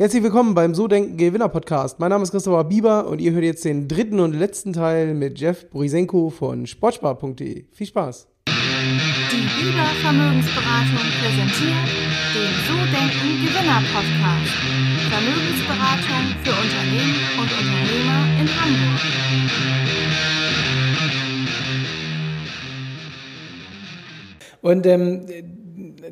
Herzlich 0.00 0.22
willkommen 0.22 0.54
beim 0.54 0.76
So 0.76 0.86
Denken 0.86 1.16
Gewinner 1.16 1.48
Podcast. 1.48 1.98
Mein 1.98 2.10
Name 2.10 2.22
ist 2.22 2.30
Christopher 2.30 2.62
Bieber 2.62 3.08
und 3.08 3.20
ihr 3.20 3.32
hört 3.32 3.42
jetzt 3.42 3.64
den 3.64 3.88
dritten 3.88 4.20
und 4.20 4.32
letzten 4.32 4.72
Teil 4.72 5.12
mit 5.12 5.40
Jeff 5.40 5.68
Borisenko 5.70 6.30
von 6.30 6.68
sportspar.de. 6.68 7.64
Viel 7.72 7.86
Spaß. 7.88 8.28
Die 8.46 8.52
Bieber 8.52 9.86
Vermögensberatung 10.00 11.04
präsentiert 11.18 11.88
den 12.32 12.52
So 12.68 12.76
Denken 12.94 13.42
Gewinner 13.44 13.82
Podcast. 13.92 14.54
Vermögensberatung 15.10 16.22
für 16.44 16.54
Unternehmen 16.54 17.18
und 17.40 17.50
Unternehmer 17.58 18.20
in 18.40 18.46
Hamburg. 18.54 19.02
Und 24.62 24.86
ähm, 24.86 25.26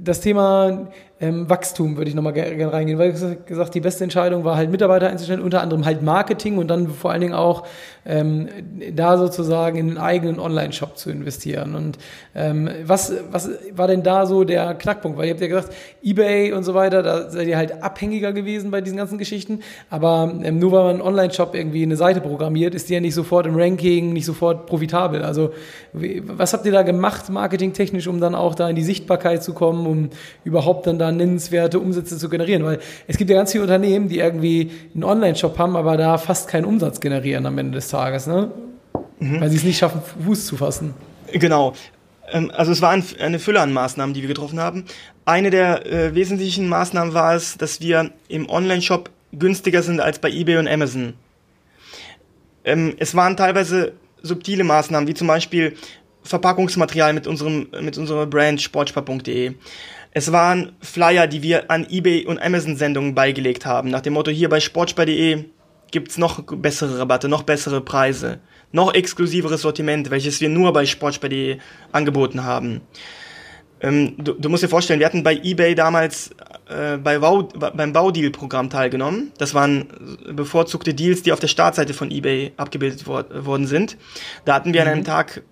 das 0.01 0.21
Thema 0.21 0.89
ähm, 1.19 1.49
Wachstum 1.49 1.97
würde 1.97 2.11
ich 2.11 2.15
nochmal 2.15 2.35
gerne 2.35 2.71
reingehen, 2.71 2.99
weil 2.99 3.13
gesagt, 3.13 3.75
die 3.75 3.81
beste 3.81 4.05
Entscheidung 4.05 4.45
war 4.45 4.57
halt 4.57 4.71
Mitarbeiter 4.71 5.09
einzustellen, 5.09 5.41
unter 5.41 5.63
anderem 5.63 5.87
halt 5.87 6.03
Marketing 6.03 6.59
und 6.59 6.69
dann 6.69 6.89
vor 6.89 7.11
allen 7.11 7.23
Dingen 7.23 7.33
auch 7.33 7.67
ähm, 8.05 8.49
da 8.93 9.17
sozusagen 9.17 9.79
in 9.79 9.89
den 9.89 9.99
eigenen 9.99 10.39
Online-Shop 10.39 10.99
zu 10.99 11.11
investieren. 11.11 11.75
Und 11.75 11.97
ähm, 12.35 12.69
was, 12.85 13.15
was 13.31 13.49
war 13.73 13.87
denn 13.89 14.03
da 14.03 14.27
so 14.27 14.45
der 14.45 14.75
Knackpunkt? 14.75 15.17
Weil 15.17 15.27
ihr 15.27 15.31
habt 15.31 15.41
ja 15.41 15.47
gesagt, 15.47 15.75
Ebay 16.03 16.53
und 16.53 16.65
so 16.65 16.75
weiter, 16.75 17.03
da 17.03 17.31
seid 17.31 17.49
ihr 17.49 17.57
halt 17.57 17.83
abhängiger 17.83 18.35
gewesen 18.35 18.71
bei 18.71 18.83
diesen 18.83 18.99
ganzen 18.99 19.17
Geschichten, 19.17 19.61
aber 19.89 20.35
ähm, 20.43 20.59
nur 20.59 20.73
weil 20.73 20.83
man 20.83 20.91
einen 20.97 21.01
Online-Shop 21.01 21.55
irgendwie 21.55 21.83
eine 21.83 21.97
Seite 21.97 22.21
programmiert, 22.21 22.75
ist 22.75 22.91
die 22.91 22.95
ja 22.95 23.01
nicht 23.01 23.15
sofort 23.15 23.47
im 23.47 23.57
Ranking, 23.57 24.13
nicht 24.13 24.27
sofort 24.27 24.67
profitabel. 24.67 25.23
Also 25.23 25.53
was 25.95 26.53
habt 26.53 26.67
ihr 26.67 26.73
da 26.73 26.83
gemacht, 26.83 27.31
marketingtechnisch, 27.31 28.07
um 28.07 28.21
dann 28.21 28.35
auch 28.35 28.55
da 28.55 28.69
in 28.69 28.77
die 28.77 28.85
Sichtbarkeit 28.85 29.43
zu 29.43 29.55
kommen, 29.55 29.87
um 29.87 30.11
überhaupt 30.45 30.87
dann 30.87 30.99
da 30.99 31.06
nennenswerte 31.13 31.79
Umsätze 31.81 32.19
zu 32.19 32.29
generieren? 32.29 32.65
Weil 32.65 32.79
es 33.07 33.17
gibt 33.17 33.31
ja 33.31 33.37
ganz 33.37 33.53
viele 33.53 33.65
Unternehmen, 33.65 34.09
die 34.09 34.19
irgendwie 34.19 34.71
einen 34.95 35.05
Online-Shop 35.05 35.59
haben, 35.59 35.77
aber 35.77 35.97
da 35.97 36.19
fast 36.19 36.49
keinen 36.49 36.65
Umsatz 36.65 37.01
generieren 37.01 37.47
am 37.47 37.59
Ende 37.59 37.77
des 37.77 37.89
Tages, 37.89 38.27
ne? 38.27 38.51
Mhm. 39.19 39.41
Weil 39.41 39.51
sie 39.51 39.57
es 39.57 39.65
nicht 39.65 39.79
schaffen, 39.79 40.03
Fuß 40.25 40.47
zu 40.47 40.57
fassen. 40.57 40.95
Genau. 41.33 41.75
Ähm, 42.31 42.51
also 42.55 42.73
es 42.73 42.83
war 42.83 42.91
eine 42.91 43.39
Fülle 43.39 43.61
an 43.61 43.73
Maßnahmen, 43.73 44.15
die 44.15 44.23
wir 44.23 44.29
getroffen 44.29 44.61
haben. 44.61 44.85
Eine 45.25 45.51
der 45.51 45.87
äh, 45.87 46.15
wesentlichen 46.15 46.69
Maßnahmen 46.69 47.15
war 47.15 47.35
es, 47.35 47.57
dass 47.57 47.81
wir 47.81 48.11
im 48.29 48.49
Online-Shop 48.49 49.11
günstiger 49.33 49.83
sind 49.83 50.01
als 50.01 50.19
bei 50.19 50.31
eBay 50.31 50.59
und 50.59 50.69
Amazon. 50.69 51.15
Ähm, 52.65 52.95
es 52.99 53.15
waren 53.15 53.37
teilweise 53.37 53.93
subtile 54.23 54.65
Maßnahmen, 54.65 55.09
wie 55.09 55.15
zum 55.15 55.29
Beispiel 55.29 55.77
Verpackungsmaterial 56.23 57.13
mit 57.13 57.27
unserem 57.27 57.69
mit 57.81 57.97
unserer 57.97 58.27
Brand 58.27 58.61
sportspar.de. 58.61 59.55
Es 60.17 60.33
waren 60.33 60.73
Flyer, 60.81 61.27
die 61.27 61.43
wir 61.43 61.71
an 61.71 61.87
eBay 61.91 62.25
und 62.25 62.41
Amazon 62.41 62.75
Sendungen 62.75 63.15
beigelegt 63.15 63.67
haben, 63.67 63.91
nach 63.91 64.01
dem 64.01 64.15
Motto 64.15 64.31
hier 64.31 64.49
bei 64.49 64.61
sportspar.de 64.61 65.45
gibt's 65.91 66.17
noch 66.17 66.43
bessere 66.43 67.01
Rabatte, 67.01 67.29
noch 67.29 67.43
bessere 67.43 67.83
Preise, 67.83 68.39
noch 68.73 68.95
exklusiveres 68.95 69.61
Sortiment, 69.61 70.09
welches 70.11 70.41
wir 70.41 70.49
nur 70.49 70.73
bei 70.73 70.87
sportspar.de 70.87 71.59
angeboten 71.93 72.45
haben. 72.45 72.81
Ähm, 73.83 74.15
du, 74.17 74.33
du, 74.33 74.49
musst 74.49 74.63
dir 74.63 74.71
vorstellen, 74.71 75.01
wir 75.01 75.07
hatten 75.07 75.23
bei 75.23 75.35
eBay 75.37 75.75
damals 75.75 76.31
äh, 76.71 76.97
bei 76.97 77.19
Bau, 77.19 77.43
beim 77.43 77.93
Baudeal-Programm 77.93 78.71
teilgenommen. 78.71 79.33
Das 79.37 79.53
waren 79.53 79.87
bevorzugte 80.33 80.95
Deals, 80.95 81.25
die 81.25 81.33
auf 81.33 81.41
der 81.41 81.49
Startseite 81.49 81.93
von 81.93 82.11
eBay 82.11 82.53
abgebildet 82.57 83.07
wor 83.07 83.27
worden 83.45 83.67
sind. 83.67 83.99
Da 84.47 84.55
hatten 84.55 84.73
wir 84.73 84.81
mhm. 84.81 84.87
an 84.87 84.93
einem 84.95 85.01
mhm. 85.03 85.07
Tag 85.09 85.43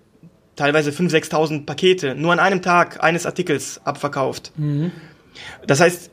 teilweise 0.55 0.91
5.000, 0.91 1.31
6.000 1.31 1.65
Pakete 1.65 2.15
nur 2.15 2.33
an 2.33 2.39
einem 2.39 2.61
Tag 2.61 3.03
eines 3.03 3.25
Artikels 3.25 3.81
abverkauft. 3.83 4.51
Mhm. 4.57 4.91
Das 5.67 5.81
heißt, 5.81 6.11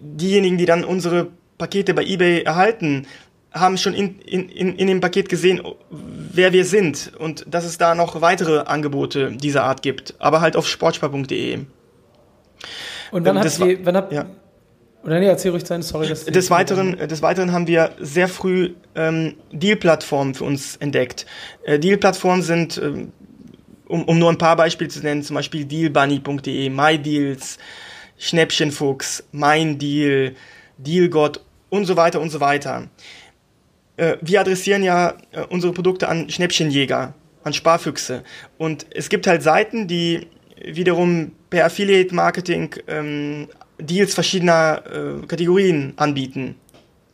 diejenigen, 0.00 0.58
die 0.58 0.66
dann 0.66 0.84
unsere 0.84 1.28
Pakete 1.58 1.94
bei 1.94 2.04
eBay 2.04 2.42
erhalten, 2.42 3.06
haben 3.52 3.76
schon 3.76 3.94
in, 3.94 4.18
in, 4.20 4.48
in, 4.48 4.76
in 4.76 4.86
dem 4.86 5.00
Paket 5.00 5.28
gesehen, 5.28 5.60
wer 5.90 6.52
wir 6.52 6.64
sind 6.64 7.12
und 7.18 7.44
dass 7.48 7.64
es 7.64 7.76
da 7.76 7.94
noch 7.94 8.20
weitere 8.20 8.60
Angebote 8.60 9.32
dieser 9.32 9.64
Art 9.64 9.82
gibt, 9.82 10.14
aber 10.18 10.40
halt 10.40 10.56
auf 10.56 10.66
sportspar.de. 10.66 11.58
Und 13.10 13.26
wann 13.26 13.38
habt 13.38 13.58
ihr, 13.58 13.84
wann 13.84 13.96
habt, 13.96 14.12
ja. 14.12 14.26
Oder 15.04 15.18
nee, 15.18 15.26
erzähl 15.26 15.50
ruhig 15.50 15.66
sein, 15.66 15.82
sorry. 15.82 16.08
Dass 16.08 16.24
des, 16.24 16.50
Weiteren, 16.50 16.96
des 16.96 17.22
Weiteren 17.22 17.52
haben 17.52 17.66
wir 17.66 17.90
sehr 17.98 18.28
früh 18.28 18.74
ähm, 18.94 19.34
Deal-Plattformen 19.50 20.34
für 20.34 20.44
uns 20.44 20.76
entdeckt. 20.76 21.26
Äh, 21.64 21.78
Deal-Plattformen 21.80 22.42
sind, 22.42 22.78
äh, 22.78 23.06
um, 23.92 24.04
um 24.04 24.18
nur 24.18 24.30
ein 24.30 24.38
paar 24.38 24.56
Beispiele 24.56 24.88
zu 24.88 25.00
nennen, 25.00 25.22
zum 25.22 25.34
Beispiel 25.34 25.66
dealbunny.de, 25.66 26.70
MyDeals, 26.70 27.58
Schnäppchenfuchs, 28.18 29.22
Mein 29.32 29.78
Deal, 29.78 30.34
Dealgott 30.78 31.44
und 31.68 31.84
so 31.84 31.94
weiter 31.94 32.20
und 32.22 32.30
so 32.30 32.40
weiter. 32.40 32.88
Äh, 33.98 34.16
wir 34.22 34.40
adressieren 34.40 34.82
ja 34.82 35.18
äh, 35.32 35.42
unsere 35.50 35.74
Produkte 35.74 36.08
an 36.08 36.30
Schnäppchenjäger, 36.30 37.12
an 37.44 37.52
Sparfüchse. 37.52 38.24
Und 38.56 38.86
es 38.94 39.10
gibt 39.10 39.26
halt 39.26 39.42
Seiten, 39.42 39.88
die 39.88 40.26
wiederum 40.64 41.32
per 41.50 41.66
Affiliate 41.66 42.14
Marketing 42.14 42.74
ähm, 42.88 43.48
Deals 43.78 44.14
verschiedener 44.14 44.84
äh, 44.86 45.26
Kategorien 45.26 45.92
anbieten. 45.96 46.54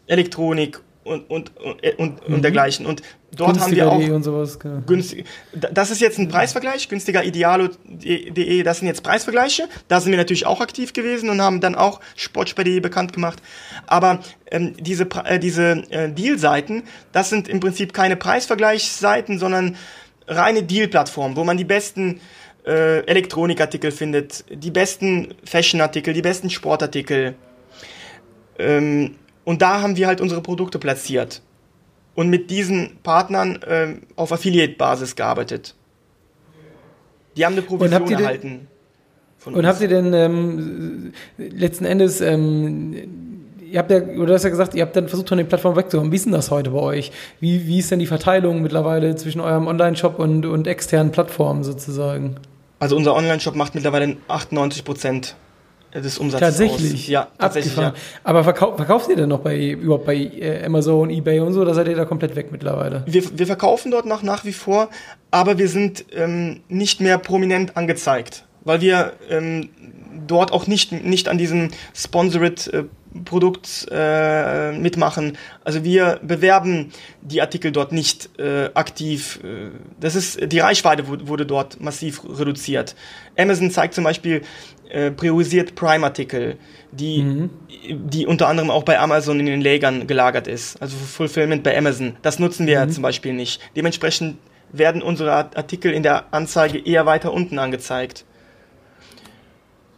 Elektronik 0.06 0.80
und, 1.08 1.30
und, 1.30 1.52
und, 1.56 1.98
und, 1.98 2.28
mhm. 2.28 2.42
dergleichen. 2.42 2.86
Und 2.86 3.02
dort 3.34 3.54
günstiger 3.54 3.90
haben 3.90 4.00
wir 4.00 4.10
auch. 4.10 4.16
Und 4.16 4.22
sowas, 4.22 4.58
günstig, 4.86 5.26
das 5.52 5.90
ist 5.90 6.00
jetzt 6.00 6.18
ein 6.18 6.28
Preisvergleich, 6.28 6.88
günstiger 6.88 7.24
idealo.de, 7.24 8.62
das 8.62 8.78
sind 8.78 8.88
jetzt 8.88 9.02
Preisvergleiche. 9.02 9.68
Da 9.88 10.00
sind 10.00 10.12
wir 10.12 10.18
natürlich 10.18 10.46
auch 10.46 10.60
aktiv 10.60 10.92
gewesen 10.92 11.30
und 11.30 11.40
haben 11.40 11.60
dann 11.60 11.74
auch 11.74 12.00
Sportspar.de 12.16 12.80
bekannt 12.80 13.12
gemacht. 13.12 13.42
Aber 13.86 14.20
ähm, 14.50 14.74
diese, 14.78 15.08
äh, 15.24 15.38
diese 15.38 15.82
äh, 15.90 16.10
Deal-Seiten, 16.10 16.84
das 17.12 17.30
sind 17.30 17.48
im 17.48 17.60
Prinzip 17.60 17.92
keine 17.92 18.16
Preisvergleichsseiten, 18.16 19.38
sondern 19.38 19.76
reine 20.26 20.62
Deal-Plattformen, 20.62 21.36
wo 21.36 21.44
man 21.44 21.56
die 21.56 21.64
besten 21.64 22.20
äh, 22.66 23.00
Elektronikartikel 23.06 23.90
findet, 23.90 24.44
die 24.50 24.70
besten 24.70 25.34
Fashion-Artikel, 25.44 26.12
die 26.12 26.22
besten 26.22 26.50
Sportartikel. 26.50 27.34
Ähm, 28.58 29.14
und 29.48 29.62
da 29.62 29.80
haben 29.80 29.96
wir 29.96 30.06
halt 30.08 30.20
unsere 30.20 30.42
Produkte 30.42 30.78
platziert 30.78 31.40
und 32.14 32.28
mit 32.28 32.50
diesen 32.50 32.98
Partnern 33.02 33.62
äh, 33.62 33.94
auf 34.14 34.30
Affiliate-Basis 34.30 35.16
gearbeitet. 35.16 35.74
Die 37.34 37.46
haben 37.46 37.54
eine 37.54 37.62
Provision 37.62 38.10
erhalten. 38.10 38.66
und 39.46 39.54
uns. 39.54 39.66
habt 39.66 39.80
ihr 39.80 39.88
denn 39.88 40.12
ähm, 40.12 41.14
letzten 41.38 41.86
Endes, 41.86 42.20
ähm, 42.20 42.94
ihr 43.70 43.78
habt 43.78 43.90
ja, 43.90 44.02
oder 44.02 44.26
du 44.26 44.34
hast 44.34 44.42
ja 44.42 44.50
gesagt, 44.50 44.74
ihr 44.74 44.82
habt 44.82 44.94
dann 44.94 45.08
versucht, 45.08 45.30
von 45.30 45.38
den 45.38 45.48
Plattformen 45.48 45.78
wegzukommen. 45.78 46.12
Wie 46.12 46.16
ist 46.16 46.26
denn 46.26 46.32
das 46.32 46.50
heute 46.50 46.68
bei 46.68 46.80
euch? 46.80 47.10
Wie, 47.40 47.66
wie 47.66 47.78
ist 47.78 47.90
denn 47.90 48.00
die 48.00 48.06
Verteilung 48.06 48.60
mittlerweile 48.60 49.16
zwischen 49.16 49.40
eurem 49.40 49.66
Online-Shop 49.66 50.18
und, 50.18 50.44
und 50.44 50.66
externen 50.66 51.10
Plattformen 51.10 51.64
sozusagen? 51.64 52.36
Also 52.80 52.96
unser 52.96 53.14
Online-Shop 53.16 53.54
macht 53.54 53.74
mittlerweile 53.74 54.18
98 54.28 54.84
Prozent 54.84 55.36
des 55.94 56.18
Umsatzes 56.18 56.48
tatsächlich? 56.48 56.94
Aus. 56.94 57.08
Ja, 57.08 57.28
tatsächlich. 57.38 57.76
Ja. 57.76 57.94
Aber 58.24 58.44
verkau 58.44 58.76
verkauft 58.76 59.08
ihr 59.08 59.16
denn 59.16 59.28
noch 59.28 59.40
bei 59.40 59.70
überhaupt 59.70 60.06
bei 60.06 60.16
äh, 60.16 60.64
Amazon, 60.64 61.10
eBay 61.10 61.40
und 61.40 61.52
so? 61.52 61.64
Da 61.64 61.74
seid 61.74 61.88
ihr 61.88 61.96
da 61.96 62.04
komplett 62.04 62.36
weg 62.36 62.52
mittlerweile? 62.52 63.04
Wir, 63.06 63.22
wir 63.38 63.46
verkaufen 63.46 63.90
dort 63.90 64.06
noch 64.06 64.22
nach 64.22 64.44
wie 64.44 64.52
vor, 64.52 64.88
aber 65.30 65.58
wir 65.58 65.68
sind 65.68 66.04
ähm, 66.12 66.60
nicht 66.68 67.00
mehr 67.00 67.18
prominent 67.18 67.76
angezeigt, 67.76 68.44
weil 68.64 68.80
wir 68.80 69.12
ähm, 69.30 69.70
dort 70.26 70.52
auch 70.52 70.66
nicht, 70.66 70.92
nicht 70.92 71.28
an 71.28 71.38
diesem 71.38 71.70
Sponsored 71.94 72.68
äh, 72.68 72.84
Produkt 73.24 73.86
äh, 73.90 74.72
mitmachen. 74.72 75.38
Also 75.64 75.82
wir 75.82 76.20
bewerben 76.22 76.92
die 77.22 77.40
Artikel 77.40 77.72
dort 77.72 77.92
nicht 77.92 78.38
äh, 78.38 78.70
aktiv. 78.74 79.40
Äh, 79.42 79.70
das 79.98 80.14
ist 80.14 80.52
die 80.52 80.58
Reichweite 80.58 81.08
wurde 81.08 81.46
dort 81.46 81.80
massiv 81.80 82.22
reduziert. 82.24 82.94
Amazon 83.36 83.70
zeigt 83.70 83.94
zum 83.94 84.04
Beispiel 84.04 84.42
äh, 84.90 85.10
priorisiert 85.10 85.74
Prime-Artikel, 85.74 86.56
die, 86.92 87.22
mhm. 87.22 87.50
die 87.88 88.26
unter 88.26 88.48
anderem 88.48 88.70
auch 88.70 88.82
bei 88.82 88.98
Amazon 88.98 89.40
in 89.40 89.46
den 89.46 89.60
Lägern 89.60 90.06
gelagert 90.06 90.46
ist. 90.46 90.80
Also 90.80 90.96
Fulfillment 90.96 91.62
bei 91.62 91.76
Amazon. 91.76 92.16
Das 92.22 92.38
nutzen 92.38 92.66
wir 92.66 92.84
mhm. 92.84 92.90
zum 92.90 93.02
Beispiel 93.02 93.32
nicht. 93.34 93.60
Dementsprechend 93.76 94.38
werden 94.72 95.02
unsere 95.02 95.32
Artikel 95.32 95.92
in 95.92 96.02
der 96.02 96.32
Anzeige 96.32 96.78
eher 96.78 97.06
weiter 97.06 97.32
unten 97.32 97.58
angezeigt. 97.58 98.24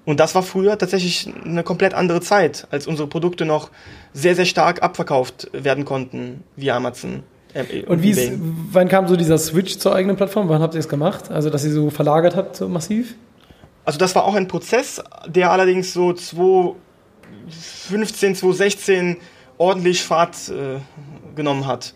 Und 0.04 0.18
das 0.18 0.34
war 0.34 0.42
früher 0.42 0.76
tatsächlich 0.78 1.28
eine 1.44 1.62
komplett 1.62 1.94
andere 1.94 2.20
Zeit, 2.20 2.66
als 2.70 2.86
unsere 2.86 3.08
Produkte 3.08 3.44
noch 3.44 3.70
sehr, 4.12 4.34
sehr 4.34 4.44
stark 4.44 4.82
abverkauft 4.82 5.48
werden 5.52 5.84
konnten 5.84 6.42
via 6.56 6.76
Amazon. 6.76 7.22
Äh, 7.54 7.84
und 7.84 8.02
wie 8.02 8.10
ist, 8.10 8.32
wann 8.72 8.88
kam 8.88 9.08
so 9.08 9.16
dieser 9.16 9.38
Switch 9.38 9.78
zur 9.78 9.94
eigenen 9.94 10.16
Plattform? 10.16 10.48
Wann 10.48 10.62
habt 10.62 10.74
ihr 10.74 10.80
es 10.80 10.88
gemacht? 10.88 11.30
Also, 11.30 11.50
dass 11.50 11.64
ihr 11.64 11.72
so 11.72 11.90
verlagert 11.90 12.34
habt, 12.34 12.56
so 12.56 12.68
massiv? 12.68 13.14
Also, 13.90 13.98
das 13.98 14.14
war 14.14 14.24
auch 14.24 14.36
ein 14.36 14.46
Prozess, 14.46 15.02
der 15.26 15.50
allerdings 15.50 15.92
so 15.92 16.12
2015, 16.12 18.36
2016 18.36 19.16
ordentlich 19.58 20.04
Fahrt 20.04 20.36
äh, 20.48 20.78
genommen 21.34 21.66
hat 21.66 21.94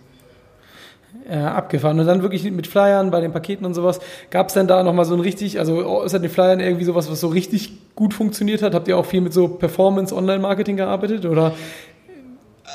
äh, 1.31 1.37
abgefahren. 1.37 2.01
Und 2.01 2.07
dann 2.07 2.23
wirklich 2.23 2.43
mit 2.51 2.67
Flyern 2.67 3.13
bei 3.13 3.21
den 3.21 3.31
Paketen 3.31 3.65
und 3.65 3.75
sowas. 3.75 4.01
Gab 4.31 4.49
es 4.49 4.55
denn 4.55 4.67
da 4.67 4.83
nochmal 4.83 5.05
so 5.05 5.15
ein 5.15 5.21
richtig, 5.21 5.61
also 5.61 6.03
ist 6.03 6.17
an 6.17 6.23
den 6.23 6.33
Flyern 6.33 6.59
irgendwie 6.59 6.85
sowas, 6.85 7.09
was 7.09 7.21
so 7.21 7.29
richtig 7.29 7.95
gut 7.95 8.13
funktioniert 8.13 8.63
hat? 8.63 8.75
Habt 8.75 8.89
ihr 8.89 8.99
auch 8.99 9.07
viel 9.07 9.21
mit 9.21 9.33
so 9.33 9.47
Performance-Online-Marketing 9.47 10.77
gearbeitet? 10.77 11.25
Oder 11.25 11.53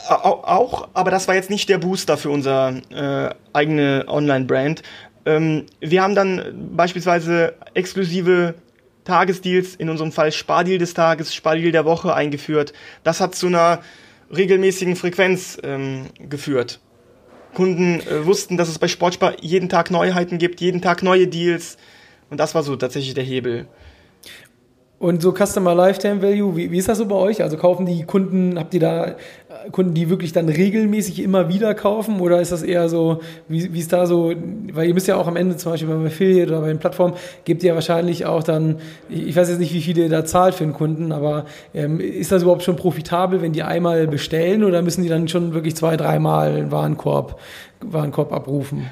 Auch, 0.08 0.88
aber 0.94 1.12
das 1.12 1.28
war 1.28 1.36
jetzt 1.36 1.50
nicht 1.50 1.68
der 1.68 1.80
Booster 1.80 2.16
für 2.16 2.30
unser 2.30 2.70
äh, 2.90 3.32
eigene 3.52 4.06
Online-Brand. 4.08 4.82
Ähm, 5.26 5.66
wir 5.82 6.04
haben 6.04 6.16
dann 6.16 6.70
beispielsweise 6.74 7.56
exklusive 7.74 8.56
Tagesdeals, 9.10 9.76
in 9.76 9.90
unserem 9.90 10.12
Fall 10.12 10.32
Spardeal 10.32 10.78
des 10.78 10.94
Tages, 10.94 11.34
Spardeal 11.34 11.72
der 11.72 11.84
Woche 11.84 12.14
eingeführt. 12.14 12.74
Das 13.04 13.20
hat 13.20 13.34
zu 13.34 13.48
einer 13.48 13.82
regelmäßigen 14.36 14.96
Frequenz 14.96 15.58
ähm, 15.64 16.06
geführt. 16.20 16.80
Kunden 17.56 18.02
äh, 18.02 18.26
wussten, 18.26 18.58
dass 18.58 18.70
es 18.70 18.78
bei 18.78 18.88
Sportspar 18.88 19.42
jeden 19.42 19.68
Tag 19.68 19.90
Neuheiten 19.90 20.38
gibt, 20.38 20.62
jeden 20.62 20.82
Tag 20.82 21.02
neue 21.02 21.28
Deals. 21.28 21.78
Und 22.30 22.40
das 22.40 22.54
war 22.54 22.62
so 22.62 22.76
tatsächlich 22.76 23.16
der 23.16 23.24
Hebel. 23.24 23.68
Und 25.00 25.22
so 25.22 25.32
Customer 25.32 25.74
Lifetime 25.74 26.22
Value, 26.22 26.58
wie, 26.58 26.72
wie 26.72 26.78
ist 26.78 26.90
das 26.90 26.98
so 26.98 27.06
bei 27.06 27.16
euch? 27.16 27.42
Also 27.42 27.56
kaufen 27.56 27.86
die 27.86 28.04
Kunden, 28.04 28.60
habt 28.60 28.74
ihr 28.74 28.82
da 28.82 29.06
äh, 29.06 29.16
Kunden, 29.72 29.94
die 29.94 30.10
wirklich 30.10 30.34
dann 30.34 30.50
regelmäßig 30.50 31.24
immer 31.24 31.48
wieder 31.48 31.74
kaufen? 31.74 32.20
Oder 32.20 32.42
ist 32.42 32.52
das 32.52 32.64
eher 32.64 32.90
so, 32.90 33.22
wie, 33.48 33.74
wie 33.74 33.80
ist 33.80 33.94
da 33.94 34.06
so, 34.06 34.34
weil 34.74 34.90
ihr 34.90 34.94
müsst 34.94 35.08
ja 35.08 35.16
auch 35.16 35.28
am 35.28 35.38
Ende 35.38 35.56
zum 35.56 35.72
Beispiel 35.72 35.88
beim 35.88 36.06
Affiliate 36.06 36.52
oder 36.52 36.60
bei 36.60 36.68
den 36.68 36.80
Plattformen, 36.80 37.14
gebt 37.46 37.64
ihr 37.64 37.70
ja 37.70 37.76
wahrscheinlich 37.76 38.26
auch 38.26 38.44
dann, 38.44 38.80
ich 39.08 39.38
weiß 39.38 39.48
jetzt 39.48 39.60
nicht, 39.60 39.74
wie 39.74 39.82
viele 39.82 40.04
ihr 40.04 40.10
da 40.10 40.26
zahlt 40.26 40.54
für 40.54 40.66
einen 40.66 40.74
Kunden, 40.74 41.14
aber 41.14 41.46
ähm, 41.74 42.02
ist 42.02 42.34
das 42.34 42.42
überhaupt 42.42 42.64
schon 42.64 42.76
profitabel, 42.76 43.42
wenn 43.42 43.54
die 43.54 43.64
einmal 43.64 44.06
bestellen 44.06 44.66
oder 44.66 44.82
müssen 44.82 45.04
die 45.04 45.10
dann 45.10 45.30
schon 45.30 45.54
wirklich 45.54 45.78
zwei, 45.78 45.96
dreimal 45.96 46.56
einen 46.56 46.72
Warenkorb, 46.72 47.40
Warenkorb 47.80 48.34
abrufen? 48.34 48.90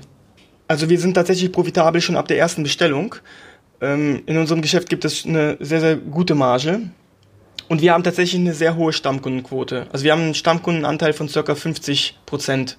Also 0.70 0.90
wir 0.90 1.00
sind 1.00 1.16
tatsächlich 1.16 1.52
profitabel 1.52 2.00
schon 2.00 2.16
ab 2.16 2.30
der 2.30 2.38
ersten 2.38 2.64
Bestellung. 2.64 3.16
Ähm, 3.82 4.24
in 4.26 4.38
unserem 4.38 4.62
Geschäft 4.62 4.90
gibt 4.90 5.06
es 5.06 5.26
eine 5.26 5.58
sehr, 5.60 5.80
sehr 5.80 5.96
gute 5.96 6.36
Marge. 6.36 6.82
Und 7.70 7.82
wir 7.82 7.94
haben 7.94 8.04
tatsächlich 8.04 8.40
eine 8.40 8.54
sehr 8.54 8.76
hohe 8.76 8.94
Stammkundenquote. 8.94 9.88
Also 9.92 10.06
wir 10.06 10.14
haben 10.14 10.22
einen 10.22 10.34
Stammkundenanteil 10.34 11.14
von 11.14 11.28
circa 11.28 11.54
50 11.54 12.20
Prozent. 12.26 12.78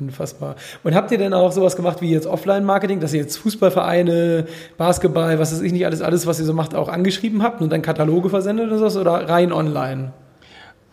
Unfassbar. 0.00 0.56
Und 0.82 0.94
habt 0.94 1.10
ihr 1.10 1.18
denn 1.18 1.34
auch 1.34 1.52
sowas 1.52 1.76
gemacht 1.76 2.00
wie 2.00 2.10
jetzt 2.10 2.26
Offline-Marketing, 2.26 3.00
dass 3.00 3.12
ihr 3.12 3.20
jetzt 3.20 3.36
Fußballvereine, 3.36 4.46
Basketball, 4.78 5.38
was 5.38 5.52
weiß 5.52 5.60
ich 5.60 5.72
nicht, 5.72 5.84
alles, 5.84 6.00
alles, 6.00 6.26
was 6.26 6.38
ihr 6.38 6.46
so 6.46 6.54
macht, 6.54 6.74
auch 6.74 6.88
angeschrieben 6.88 7.42
habt 7.42 7.60
und 7.60 7.70
dann 7.70 7.82
Kataloge 7.82 8.30
versendet 8.30 8.68
oder 8.68 8.78
sowas 8.78 8.96
oder 8.96 9.28
rein 9.28 9.52
online? 9.52 10.12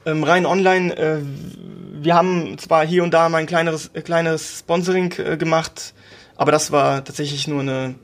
Ähm, 0.05 0.23
rein 0.25 0.45
online, 0.45 0.97
äh, 0.97 1.19
wir 2.01 2.15
haben 2.15 2.57
zwar 2.57 2.85
hier 2.85 3.03
und 3.03 3.13
da 3.13 3.29
mal 3.29 3.39
ein 3.39 3.45
kleineres, 3.45 3.91
äh, 3.93 4.01
kleineres 4.01 4.59
Sponsoring 4.59 5.13
äh, 5.19 5.37
gemacht, 5.37 5.93
aber 6.35 6.51
das 6.51 6.71
war 6.71 7.03
tatsächlich 7.03 7.47
nur 7.47 7.61
eine, 7.61 7.95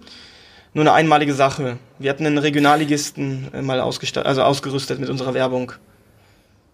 nur 0.74 0.84
eine 0.84 0.94
einmalige 0.94 1.34
Sache. 1.34 1.78
Wir 2.00 2.10
hatten 2.10 2.26
einen 2.26 2.38
Regionalligisten 2.38 3.48
äh, 3.54 3.62
mal 3.62 3.80
ausgestattet, 3.80 4.28
also 4.28 4.42
ausgerüstet 4.42 5.00
mit 5.00 5.10
unserer 5.10 5.34
Werbung. 5.34 5.74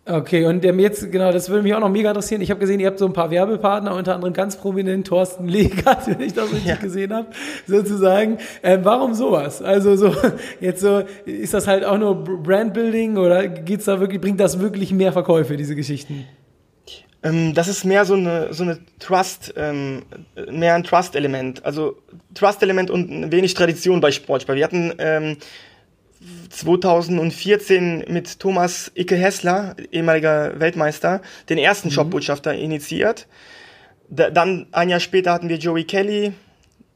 Okay, 0.06 0.46
und 0.46 0.66
ähm, 0.66 0.80
jetzt, 0.80 1.12
genau, 1.12 1.32
das 1.32 1.50
würde 1.50 1.62
mich 1.62 1.76
auch 1.76 1.80
noch 1.80 1.90
mega 1.90 2.10
interessieren. 2.10 2.42
Ich 2.42 2.50
habe 2.50 2.60
gesehen, 2.60 2.80
ihr 2.80 2.88
habt 2.88 2.98
so 2.98 3.06
ein 3.06 3.14
paar 3.14 3.30
Werbepartner, 3.30 3.94
unter 3.94 4.16
anderem 4.16 4.34
ganz 4.34 4.56
prominent 4.58 5.06
Thorsten 5.06 5.48
Legert, 5.48 6.08
wenn 6.08 6.20
ich 6.26 6.34
das 6.34 6.52
richtig 6.52 6.66
ja. 6.66 6.76
gesehen 6.78 7.14
habe, 7.14 7.28
sozusagen. 7.68 8.40
Ähm, 8.64 8.80
warum 8.84 9.14
sowas? 9.14 9.62
Also 9.62 9.96
so, 9.96 10.16
jetzt 10.62 10.82
so, 10.82 11.04
ist 11.26 11.54
das 11.54 11.68
halt 11.68 11.86
auch 11.86 12.00
nur 12.00 12.24
Brandbuilding 12.24 13.18
oder 13.18 13.48
geht's 13.48 13.86
da 13.86 14.00
wirklich, 14.00 14.20
bringt 14.20 14.40
das 14.40 14.60
wirklich 14.60 14.92
mehr 14.92 15.12
Verkäufe, 15.14 15.58
diese 15.58 15.76
Geschichten? 15.76 16.26
Ähm, 17.24 17.54
das 17.54 17.68
ist 17.68 17.84
mehr 17.84 18.06
so 18.06 18.14
eine, 18.14 18.54
so 18.54 18.64
eine 18.64 18.80
Trust, 19.00 19.54
ähm, 19.58 20.04
mehr 20.50 20.76
ein 20.76 20.84
Trust-Element. 20.84 21.66
Also 21.66 21.98
Trust-Element 22.34 22.90
und 22.90 23.32
wenig 23.32 23.54
Tradition 23.54 24.00
bei 24.02 24.12
Sportspar. 24.12 24.56
Wir 24.56 24.64
hatten 24.64 24.94
ähm, 25.00 25.38
2014 26.50 28.06
mit 28.10 28.40
Thomas 28.40 28.92
Icke 28.96 29.16
Hessler, 29.16 29.76
ehemaliger 29.92 30.60
Weltmeister, 30.60 31.22
den 31.50 31.58
ersten 31.58 31.90
mhm. 31.90 31.94
Shopbotschafter 31.94 32.54
initiiert. 32.54 33.28
Da, 34.10 34.30
dann 34.30 34.68
ein 34.72 34.90
Jahr 34.90 35.00
später 35.00 35.32
hatten 35.32 35.50
wir 35.50 35.58
Joey 35.58 35.84
Kelly, 35.84 36.34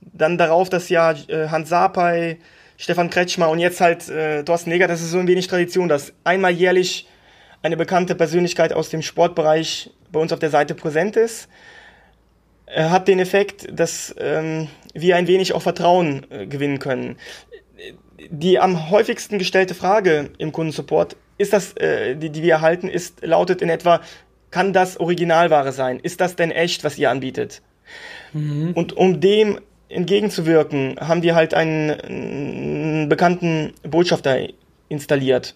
dann 0.02 0.38
darauf 0.38 0.70
das 0.70 0.90
Jahr 0.90 1.16
äh, 1.30 1.50
Hans 1.50 1.70
Sapai, 1.70 2.38
Stefan 2.78 3.10
Kretschmer 3.10 3.50
und 3.50 3.60
jetzt 3.60 3.80
halt 3.82 4.10
äh, 4.10 4.44
Thorsten 4.44 4.70
Neger. 4.70 4.88
Das 4.88 5.02
ist 5.02 5.12
so 5.12 5.20
ein 5.20 5.28
wenig 5.28 5.48
Tradition, 5.48 5.88
dass 5.88 6.14
einmal 6.24 6.52
jährlich 6.52 7.08
eine 7.64 7.78
bekannte 7.78 8.14
Persönlichkeit 8.14 8.74
aus 8.74 8.90
dem 8.90 9.02
Sportbereich 9.02 9.90
bei 10.12 10.20
uns 10.20 10.32
auf 10.32 10.40
der 10.40 10.52
Seite 10.52 10.76
präsent 10.76 11.16
ist, 11.16 11.48
äh, 12.68 12.84
hat 12.84 13.08
den 13.08 13.20
Effekt, 13.20 13.68
dass 13.72 14.14
ähm, 14.20 14.68
wir 14.94 15.16
ein 15.16 15.28
wenig 15.28 15.54
auch 15.54 15.62
Vertrauen 15.62 16.28
äh, 16.30 16.46
gewinnen 16.46 16.78
können. 16.78 17.18
Die 18.30 18.60
am 18.60 18.92
häufigsten 18.92 19.40
gestellte 19.40 19.74
Frage 19.74 20.30
im 20.38 20.52
Kundensupport 20.52 21.16
ist 21.38 21.54
das, 21.54 21.74
äh, 21.78 22.16
die, 22.16 22.30
die 22.30 22.44
wir 22.44 22.54
erhalten, 22.54 22.88
ist 22.88 23.26
lautet 23.26 23.62
in 23.62 23.70
etwa: 23.70 24.02
Kann 24.52 24.74
das 24.74 25.00
Originalware 25.00 25.72
sein? 25.72 26.00
Ist 26.00 26.22
das 26.22 26.36
denn 26.36 26.52
echt, 26.52 26.84
was 26.84 26.98
ihr 26.98 27.10
anbietet? 27.10 27.62
Mhm. 28.34 28.74
Und 28.74 28.96
um 28.96 29.20
dem 29.20 29.60
entgegenzuwirken, 29.90 30.98
haben 31.00 31.24
wir 31.24 31.36
halt 31.36 31.54
einen, 31.54 31.92
einen 31.92 33.10
bekannten 33.10 33.74
Botschafter 33.84 34.38
installiert 34.90 35.56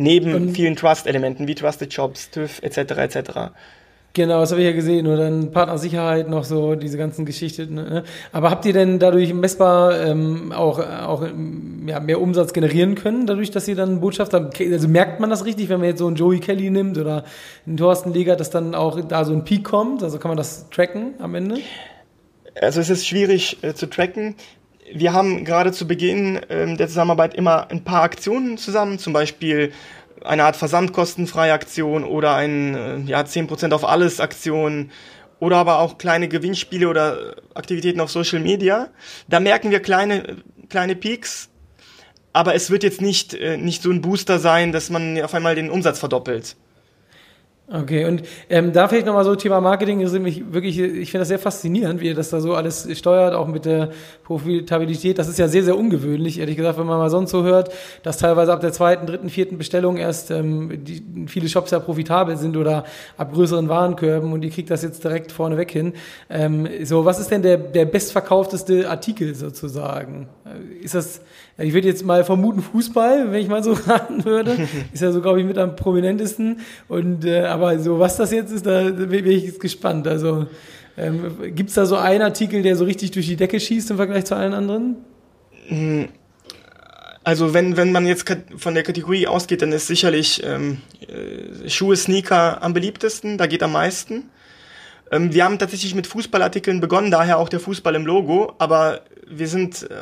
Neben 0.00 0.34
und 0.34 0.52
vielen 0.52 0.76
Trust-Elementen 0.76 1.46
wie 1.46 1.54
Trusted 1.54 1.92
Jobs, 1.92 2.30
TÜV 2.30 2.62
etc. 2.62 2.78
etc. 2.78 3.30
Genau, 4.14 4.40
das 4.40 4.50
habe 4.50 4.62
ich 4.62 4.66
ja 4.66 4.72
gesehen. 4.72 5.06
Oder 5.06 5.24
dann 5.24 5.52
Partnersicherheit 5.52 6.26
noch 6.26 6.44
so, 6.44 6.74
diese 6.74 6.96
ganzen 6.96 7.26
Geschichten. 7.26 7.74
Ne? 7.74 8.04
Aber 8.32 8.50
habt 8.50 8.64
ihr 8.64 8.72
denn 8.72 8.98
dadurch 8.98 9.34
messbar 9.34 10.00
ähm, 10.00 10.52
auch, 10.52 10.78
auch 10.78 11.26
ja, 11.86 12.00
mehr 12.00 12.18
Umsatz 12.18 12.54
generieren 12.54 12.94
können, 12.94 13.26
dadurch, 13.26 13.50
dass 13.50 13.68
ihr 13.68 13.76
dann 13.76 14.00
Botschafter, 14.00 14.48
also 14.58 14.88
merkt 14.88 15.20
man 15.20 15.28
das 15.28 15.44
richtig, 15.44 15.68
wenn 15.68 15.80
man 15.80 15.90
jetzt 15.90 15.98
so 15.98 16.06
einen 16.06 16.16
Joey 16.16 16.40
Kelly 16.40 16.70
nimmt 16.70 16.96
oder 16.96 17.24
einen 17.66 17.76
Thorsten 17.76 18.14
Leger, 18.14 18.36
dass 18.36 18.48
dann 18.48 18.74
auch 18.74 18.98
da 19.02 19.26
so 19.26 19.34
ein 19.34 19.44
Peak 19.44 19.64
kommt? 19.64 20.02
Also 20.02 20.18
kann 20.18 20.30
man 20.30 20.38
das 20.38 20.70
tracken 20.70 21.12
am 21.18 21.34
Ende? 21.34 21.58
Also 22.58 22.80
es 22.80 22.88
ist 22.88 23.06
schwierig 23.06 23.58
äh, 23.62 23.74
zu 23.74 23.86
tracken 23.86 24.34
wir 24.92 25.12
haben 25.12 25.44
gerade 25.44 25.72
zu 25.72 25.86
Beginn 25.86 26.40
ähm, 26.48 26.76
der 26.76 26.88
Zusammenarbeit 26.88 27.34
immer 27.34 27.70
ein 27.70 27.84
paar 27.84 28.02
Aktionen 28.02 28.58
zusammen, 28.58 28.98
zum 28.98 29.12
Beispiel 29.12 29.72
eine 30.24 30.44
Art 30.44 30.56
versandkostenfreie 30.56 31.52
Aktion 31.52 32.04
oder 32.04 32.34
ein 32.34 32.74
äh, 32.74 32.98
ja, 33.00 33.20
10% 33.20 33.72
auf 33.72 33.84
alles 33.84 34.20
Aktion 34.20 34.90
oder 35.38 35.56
aber 35.56 35.78
auch 35.78 35.98
kleine 35.98 36.28
Gewinnspiele 36.28 36.88
oder 36.88 37.36
Aktivitäten 37.54 38.00
auf 38.00 38.10
Social 38.10 38.40
Media. 38.40 38.88
Da 39.28 39.40
merken 39.40 39.70
wir 39.70 39.80
kleine, 39.80 40.36
kleine 40.68 40.94
Peaks, 40.94 41.48
aber 42.32 42.54
es 42.54 42.70
wird 42.70 42.82
jetzt 42.82 43.00
nicht, 43.00 43.34
äh, 43.34 43.56
nicht 43.56 43.82
so 43.82 43.90
ein 43.90 44.02
Booster 44.02 44.38
sein, 44.38 44.72
dass 44.72 44.90
man 44.90 45.20
auf 45.22 45.34
einmal 45.34 45.54
den 45.54 45.70
Umsatz 45.70 45.98
verdoppelt. 45.98 46.56
Okay, 47.72 48.04
und 48.04 48.24
ähm, 48.48 48.72
da 48.72 48.88
vielleicht 48.88 49.06
nochmal 49.06 49.24
so 49.24 49.36
Thema 49.36 49.60
Marketing, 49.60 50.00
ist 50.00 50.12
nämlich 50.12 50.52
wirklich, 50.52 50.76
ich 50.80 51.08
finde 51.12 51.20
das 51.20 51.28
sehr 51.28 51.38
faszinierend, 51.38 52.00
wie 52.00 52.06
ihr 52.06 52.16
das 52.16 52.30
da 52.30 52.40
so 52.40 52.54
alles 52.54 52.88
steuert, 52.98 53.32
auch 53.32 53.46
mit 53.46 53.64
der 53.64 53.90
Profitabilität. 54.24 55.20
Das 55.20 55.28
ist 55.28 55.38
ja 55.38 55.46
sehr, 55.46 55.62
sehr 55.62 55.78
ungewöhnlich, 55.78 56.40
ehrlich 56.40 56.56
gesagt, 56.56 56.80
wenn 56.80 56.86
man 56.86 56.98
mal 56.98 57.10
sonst 57.10 57.30
so 57.30 57.44
hört, 57.44 57.72
dass 58.02 58.18
teilweise 58.18 58.52
ab 58.52 58.60
der 58.60 58.72
zweiten, 58.72 59.06
dritten, 59.06 59.28
vierten 59.28 59.56
Bestellung 59.56 59.98
erst 59.98 60.32
ähm, 60.32 60.84
die, 60.84 61.28
viele 61.28 61.48
Shops 61.48 61.70
ja 61.70 61.78
profitabel 61.78 62.36
sind 62.36 62.56
oder 62.56 62.86
ab 63.16 63.32
größeren 63.32 63.68
Warenkörben 63.68 64.32
und 64.32 64.42
ihr 64.42 64.50
kriegt 64.50 64.70
das 64.70 64.82
jetzt 64.82 65.04
direkt 65.04 65.30
vorneweg 65.30 65.70
hin. 65.70 65.92
Ähm, 66.28 66.66
so, 66.82 67.04
was 67.04 67.20
ist 67.20 67.30
denn 67.30 67.42
der, 67.42 67.56
der 67.56 67.84
bestverkaufteste 67.84 68.90
Artikel 68.90 69.36
sozusagen? 69.36 70.28
Äh, 70.44 70.84
ist 70.84 70.96
das, 70.96 71.20
ich 71.60 71.72
würde 71.74 71.88
jetzt 71.88 72.04
mal 72.04 72.24
vermuten 72.24 72.62
Fußball, 72.62 73.32
wenn 73.32 73.40
ich 73.40 73.48
mal 73.48 73.62
so 73.62 73.72
raten 73.86 74.24
würde. 74.24 74.68
Ist 74.92 75.02
ja 75.02 75.12
so, 75.12 75.20
glaube 75.20 75.40
ich, 75.40 75.46
mit 75.46 75.58
am 75.58 75.76
prominentesten. 75.76 76.60
Und 76.88 77.24
äh, 77.24 77.42
aber 77.42 77.78
so, 77.78 77.98
was 77.98 78.16
das 78.16 78.32
jetzt 78.32 78.52
ist, 78.52 78.66
da 78.66 78.90
bin 78.90 79.26
ich 79.26 79.44
jetzt 79.44 79.60
gespannt. 79.60 80.06
Also 80.08 80.46
ähm, 80.96 81.54
gibt 81.54 81.70
es 81.70 81.74
da 81.74 81.86
so 81.86 81.96
einen 81.96 82.22
Artikel, 82.22 82.62
der 82.62 82.76
so 82.76 82.84
richtig 82.84 83.10
durch 83.12 83.26
die 83.26 83.36
Decke 83.36 83.60
schießt 83.60 83.90
im 83.90 83.96
Vergleich 83.96 84.24
zu 84.24 84.36
allen 84.36 84.54
anderen? 84.54 84.96
Hm. 85.68 86.08
Also 87.22 87.52
wenn, 87.52 87.76
wenn 87.76 87.92
man 87.92 88.06
jetzt 88.06 88.24
von 88.56 88.74
der 88.74 88.82
Kategorie 88.82 89.26
ausgeht, 89.26 89.62
dann 89.62 89.72
ist 89.72 89.86
sicherlich 89.86 90.42
ähm, 90.42 90.78
äh, 91.06 91.68
Schuhe, 91.68 91.94
Sneaker 91.94 92.62
am 92.62 92.72
beliebtesten, 92.72 93.36
da 93.36 93.46
geht 93.46 93.62
am 93.62 93.72
meisten. 93.72 94.30
Ähm, 95.10 95.32
wir 95.34 95.44
haben 95.44 95.58
tatsächlich 95.58 95.94
mit 95.94 96.06
Fußballartikeln 96.06 96.80
begonnen, 96.80 97.10
daher 97.10 97.38
auch 97.38 97.48
der 97.48 97.60
Fußball 97.60 97.94
im 97.94 98.06
Logo, 98.06 98.54
aber 98.58 99.02
wir 99.30 99.48
sind 99.48 99.88
äh, 99.90 99.94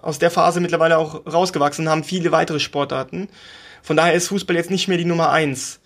aus 0.00 0.18
der 0.18 0.30
Phase 0.30 0.60
mittlerweile 0.60 0.98
auch 0.98 1.26
rausgewachsen 1.26 1.86
und 1.86 1.90
haben 1.90 2.04
viele 2.04 2.32
weitere 2.32 2.60
Sportarten. 2.60 3.28
Von 3.82 3.96
daher 3.96 4.14
ist 4.14 4.28
Fußball 4.28 4.56
jetzt 4.56 4.70
nicht 4.70 4.88
mehr 4.88 4.98
die 4.98 5.04
Nummer 5.04 5.30
eins. 5.30 5.80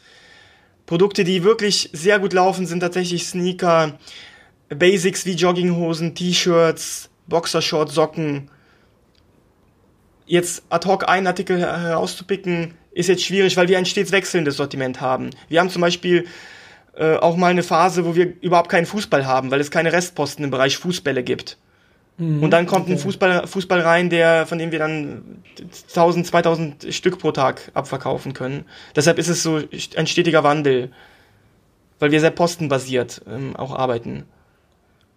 Produkte, 0.87 1.25
die 1.25 1.45
wirklich 1.45 1.91
sehr 1.93 2.19
gut 2.19 2.33
laufen, 2.33 2.67
sind 2.67 2.81
tatsächlich 2.81 3.27
Sneaker, 3.27 3.99
Basics 4.69 5.27
wie 5.27 5.33
Jogginghosen, 5.33 6.15
T-Shirts, 6.15 7.11
Boxershorts, 7.27 7.95
Socken. 7.95 8.51
Jetzt 10.27 10.65
ad 10.71 10.89
hoc 10.89 11.09
einen 11.09 11.27
Artikel 11.27 11.61
herauszupicken, 11.61 12.75
ist 12.93 13.09
jetzt 13.09 13.25
schwierig, 13.25 13.57
weil 13.57 13.69
wir 13.69 13.79
ein 13.79 13.87
stets 13.87 14.13
wechselndes 14.13 14.57
Sortiment 14.57 15.01
haben. 15.01 15.31
Wir 15.49 15.61
haben 15.61 15.71
zum 15.71 15.83
Beispiel 15.83 16.27
äh, 16.95 17.17
auch 17.17 17.37
mal 17.37 17.51
eine 17.51 17.63
Phase, 17.63 18.05
wo 18.05 18.15
wir 18.15 18.35
überhaupt 18.41 18.69
keinen 18.69 18.87
Fußball 18.87 19.27
haben, 19.27 19.51
weil 19.51 19.61
es 19.61 19.71
keine 19.71 19.93
Restposten 19.93 20.45
im 20.45 20.51
Bereich 20.51 20.77
Fußbälle 20.77 21.23
gibt. 21.23 21.59
Mhm, 22.19 22.42
und 22.42 22.50
dann 22.50 22.66
kommt 22.66 22.85
okay. 22.85 22.92
ein 22.92 22.99
Fußball, 22.99 23.47
Fußball 23.47 23.81
rein, 23.81 24.11
der, 24.11 24.47
von 24.47 24.59
dem 24.59 24.73
wir 24.73 24.78
dann 24.78 25.42
1000, 25.88 26.26
2000 26.26 26.95
Stück 26.95 27.19
pro 27.19 27.33
Tag 27.33 27.71
abverkaufen 27.75 28.33
können. 28.33 28.64
Deshalb 28.95 29.19
ist 29.19 29.28
es 29.28 29.42
so 29.42 29.61
ein 29.97 30.07
stetiger 30.07 30.45
Wandel. 30.45 30.90
weil 32.02 32.11
wir 32.11 32.21
sehr 32.21 32.31
postenbasiert 32.31 33.23
ähm, 33.28 33.54
auch 33.54 33.73
arbeiten. 33.73 34.25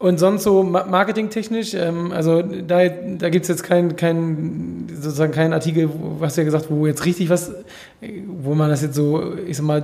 Und 0.06 0.20
sonst 0.20 0.44
so 0.44 0.62
marketingtechnisch, 0.62 1.74
ähm, 1.74 2.12
also 2.12 2.44
da, 2.44 2.88
da 2.88 3.30
gibt 3.30 3.42
es 3.42 3.48
jetzt 3.48 3.64
keinen 3.64 3.96
kein, 3.96 4.86
sozusagen 4.88 5.32
keinen 5.32 5.52
Artikel, 5.52 5.90
was 6.20 6.36
ja 6.36 6.44
gesagt, 6.44 6.68
wo 6.70 6.86
jetzt 6.86 7.06
richtig 7.06 7.32
was, 7.32 7.52
wo 8.28 8.54
man 8.54 8.70
das 8.70 8.84
jetzt 8.84 8.94
so, 8.94 9.34
ich 9.48 9.58
sag 9.58 9.66
mal, 9.66 9.82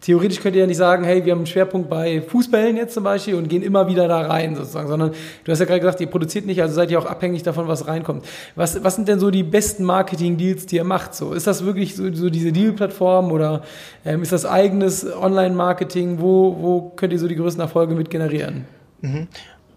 theoretisch 0.00 0.38
könnt 0.38 0.54
ihr 0.54 0.60
ja 0.60 0.68
nicht 0.68 0.76
sagen, 0.76 1.02
hey, 1.02 1.24
wir 1.24 1.32
haben 1.32 1.40
einen 1.40 1.48
Schwerpunkt 1.48 1.90
bei 1.90 2.22
Fußballen 2.22 2.76
jetzt 2.76 2.94
zum 2.94 3.02
Beispiel 3.02 3.34
und 3.34 3.48
gehen 3.48 3.64
immer 3.64 3.88
wieder 3.88 4.06
da 4.06 4.20
rein 4.20 4.54
sozusagen, 4.54 4.86
sondern 4.86 5.10
du 5.42 5.50
hast 5.50 5.58
ja 5.58 5.64
gerade 5.64 5.80
gesagt, 5.80 6.00
ihr 6.00 6.06
produziert 6.06 6.46
nicht, 6.46 6.62
also 6.62 6.76
seid 6.76 6.92
ihr 6.92 7.00
auch 7.00 7.06
abhängig 7.06 7.42
davon, 7.42 7.66
was 7.66 7.88
reinkommt. 7.88 8.24
Was, 8.54 8.84
was 8.84 8.94
sind 8.94 9.08
denn 9.08 9.18
so 9.18 9.32
die 9.32 9.42
besten 9.42 9.82
Marketing-Deals, 9.82 10.66
die 10.66 10.76
ihr 10.76 10.84
macht? 10.84 11.16
So, 11.16 11.32
ist 11.32 11.48
das 11.48 11.64
wirklich 11.64 11.96
so, 11.96 12.14
so 12.14 12.30
diese 12.30 12.52
Deal-Plattform 12.52 13.32
oder 13.32 13.62
ähm, 14.04 14.22
ist 14.22 14.30
das 14.30 14.46
eigenes 14.46 15.04
Online-Marketing? 15.04 16.20
Wo, 16.20 16.56
wo 16.60 16.92
könnt 16.94 17.12
ihr 17.12 17.18
so 17.18 17.26
die 17.26 17.34
größten 17.34 17.60
Erfolge 17.60 17.96
mit 17.96 18.08
generieren? 18.08 18.66
Mhm. 19.02 19.28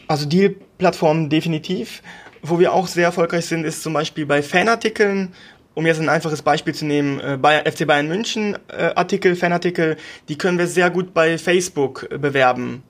Also 0.07 0.25
Deal-Plattformen 0.25 1.29
definitiv. 1.29 2.01
Wo 2.41 2.59
wir 2.59 2.73
auch 2.73 2.87
sehr 2.87 3.05
erfolgreich 3.05 3.47
sind, 3.47 3.65
ist 3.65 3.83
zum 3.83 3.93
Beispiel 3.93 4.25
bei 4.25 4.41
Fanartikeln. 4.41 5.33
Um 5.73 5.85
jetzt 5.85 5.99
ein 5.99 6.07
einfaches 6.07 6.41
Beispiel 6.41 6.73
zu 6.73 6.85
nehmen, 6.85 7.19
äh, 7.19 7.37
bei 7.37 7.69
FC 7.69 7.85
Bayern 7.85 8.07
München 8.07 8.57
äh, 8.69 8.91
Artikel, 8.95 9.35
Fanartikel, 9.35 9.97
die 10.29 10.37
können 10.37 10.57
wir 10.57 10.67
sehr 10.67 10.89
gut 10.89 11.13
bei 11.13 11.37
Facebook 11.37 12.07
äh, 12.09 12.17
bewerben. 12.17 12.83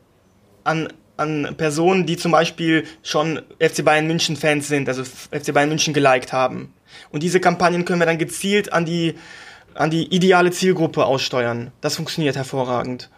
An, 0.63 0.89
an 1.17 1.55
Personen, 1.57 2.05
die 2.05 2.15
zum 2.15 2.31
Beispiel 2.31 2.83
schon 3.01 3.41
FC 3.59 3.83
Bayern 3.83 4.05
München 4.05 4.35
Fans 4.35 4.67
sind, 4.67 4.87
also 4.87 5.03
FC 5.03 5.51
Bayern 5.51 5.69
München 5.69 5.95
geliked 5.95 6.31
haben. 6.31 6.73
Und 7.09 7.23
diese 7.23 7.39
Kampagnen 7.39 7.85
können 7.85 8.01
wir 8.01 8.05
dann 8.05 8.19
gezielt 8.19 8.71
an 8.71 8.85
die, 8.85 9.15
an 9.73 9.89
die 9.89 10.13
ideale 10.13 10.51
Zielgruppe 10.51 11.05
aussteuern. 11.05 11.71
Das 11.81 11.95
funktioniert 11.95 12.35
hervorragend. 12.35 13.09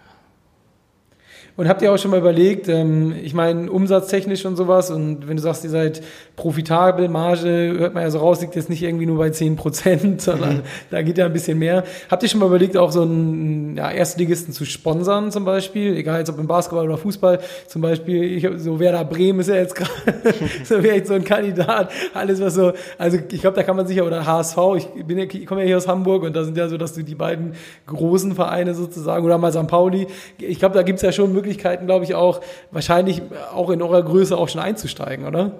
Und 1.57 1.67
habt 1.67 1.81
ihr 1.81 1.91
auch 1.91 1.97
schon 1.97 2.11
mal 2.11 2.19
überlegt, 2.19 2.69
ähm, 2.69 3.15
ich 3.23 3.33
meine, 3.33 3.71
umsatztechnisch 3.71 4.45
und 4.45 4.57
sowas, 4.57 4.91
und 4.91 5.27
wenn 5.27 5.37
du 5.37 5.41
sagst, 5.41 5.63
ihr 5.63 5.71
seid 5.71 6.03
profitabel, 6.35 7.09
Marge, 7.09 7.73
hört 7.79 7.95
man 7.95 8.03
ja 8.03 8.11
so 8.11 8.19
raus, 8.19 8.41
liegt 8.41 8.55
jetzt 8.55 8.69
nicht 8.69 8.83
irgendwie 8.83 9.07
nur 9.07 9.17
bei 9.17 9.31
10 9.31 9.55
Prozent, 9.55 10.21
sondern 10.21 10.57
mhm. 10.57 10.61
da 10.91 11.01
geht 11.01 11.17
ja 11.17 11.25
ein 11.25 11.33
bisschen 11.33 11.57
mehr. 11.57 11.83
Habt 12.11 12.21
ihr 12.21 12.29
schon 12.29 12.41
mal 12.41 12.45
überlegt, 12.45 12.77
auch 12.77 12.91
so 12.91 13.01
einen 13.01 13.75
ja, 13.75 13.89
Erstligisten 13.89 14.53
zu 14.53 14.65
sponsern 14.65 15.31
zum 15.31 15.45
Beispiel, 15.45 15.97
egal 15.97 16.19
jetzt 16.19 16.29
ob 16.29 16.37
im 16.37 16.45
Basketball 16.45 16.85
oder 16.85 16.97
Fußball, 16.97 17.39
zum 17.65 17.81
Beispiel, 17.81 18.23
ich, 18.23 18.47
so 18.61 18.79
Werder 18.79 19.03
Bremen 19.03 19.39
ist 19.39 19.49
ja 19.49 19.55
jetzt 19.55 19.73
gerade, 19.73 19.91
so 20.63 20.83
wäre 20.83 20.97
jetzt 20.97 21.07
so 21.07 21.15
ein 21.15 21.23
Kandidat, 21.23 21.89
alles 22.13 22.39
was 22.39 22.53
so, 22.53 22.73
also 22.99 23.17
ich 23.31 23.41
glaube, 23.41 23.55
da 23.55 23.63
kann 23.63 23.75
man 23.75 23.87
sicher, 23.87 24.05
oder 24.05 24.27
HSV, 24.27 24.57
ich, 24.77 25.05
bin 25.05 25.17
ja, 25.17 25.23
ich 25.23 25.47
komme 25.47 25.61
ja 25.61 25.67
hier 25.67 25.77
aus 25.77 25.87
Hamburg 25.87 26.21
und 26.21 26.35
da 26.35 26.43
sind 26.43 26.55
ja 26.55 26.67
so, 26.69 26.77
dass 26.77 26.93
du 26.93 27.03
die 27.03 27.15
beiden 27.15 27.53
großen 27.87 28.35
Vereine 28.35 28.75
sozusagen, 28.75 29.25
oder 29.25 29.39
mal 29.39 29.51
St. 29.51 29.65
Pauli, 29.65 30.05
ich 30.37 30.59
glaube, 30.59 30.75
da 30.75 30.83
gibt's 30.83 31.01
ja 31.01 31.11
schon 31.11 31.33
Möglichkeiten, 31.33 31.46
Möglichkeiten, 31.47 31.85
glaube 31.85 32.03
ich, 32.03 32.13
auch 32.13 32.41
wahrscheinlich 32.71 33.21
auch 33.53 33.69
in 33.69 33.81
eurer 33.81 34.03
Größe 34.03 34.37
auch 34.37 34.49
schon 34.49 34.61
einzusteigen, 34.61 35.25
oder? 35.25 35.51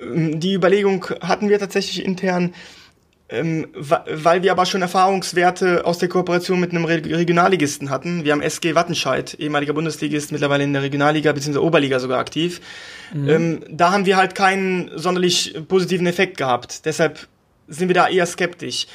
Ähm, 0.00 0.40
die 0.40 0.54
Überlegung 0.54 1.04
hatten 1.20 1.48
wir 1.48 1.58
tatsächlich 1.58 2.04
intern, 2.04 2.54
ähm, 3.28 3.66
weil 3.74 4.42
wir 4.42 4.52
aber 4.52 4.64
schon 4.64 4.80
Erfahrungswerte 4.80 5.84
aus 5.84 5.98
der 5.98 6.08
Kooperation 6.08 6.58
mit 6.58 6.70
einem 6.70 6.86
Regionalligisten 6.86 7.90
hatten. 7.90 8.24
Wir 8.24 8.32
haben 8.32 8.40
SG 8.40 8.74
Wattenscheid, 8.74 9.34
ehemaliger 9.34 9.74
Bundesligist, 9.74 10.32
mittlerweile 10.32 10.64
in 10.64 10.72
der 10.72 10.82
Regionalliga 10.82 11.32
bzw. 11.32 11.58
Oberliga 11.58 12.00
sogar 12.00 12.20
aktiv. 12.20 12.62
Mhm. 13.12 13.28
Ähm, 13.28 13.60
da 13.68 13.92
haben 13.92 14.06
wir 14.06 14.16
halt 14.16 14.34
keinen 14.34 14.90
sonderlich 14.96 15.54
positiven 15.68 16.06
Effekt 16.06 16.38
gehabt. 16.38 16.86
Deshalb 16.86 17.28
sind 17.66 17.88
wir 17.88 17.94
da 17.94 18.08
eher 18.08 18.24
skeptisch. 18.24 18.86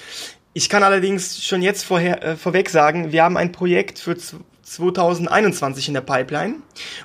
Ich 0.55 0.67
kann 0.67 0.81
allerdings 0.81 1.43
schon 1.45 1.61
jetzt 1.61 1.83
vorher, 1.83 2.23
äh, 2.23 2.35
vorweg 2.35 2.71
sagen, 2.71 3.11
wir 3.11 3.23
haben 3.23 3.37
ein 3.37 3.51
Projekt 3.51 3.99
für 3.99 4.15
2021 4.63 5.89
in 5.89 5.93
der 5.93 6.01
Pipeline, 6.01 6.55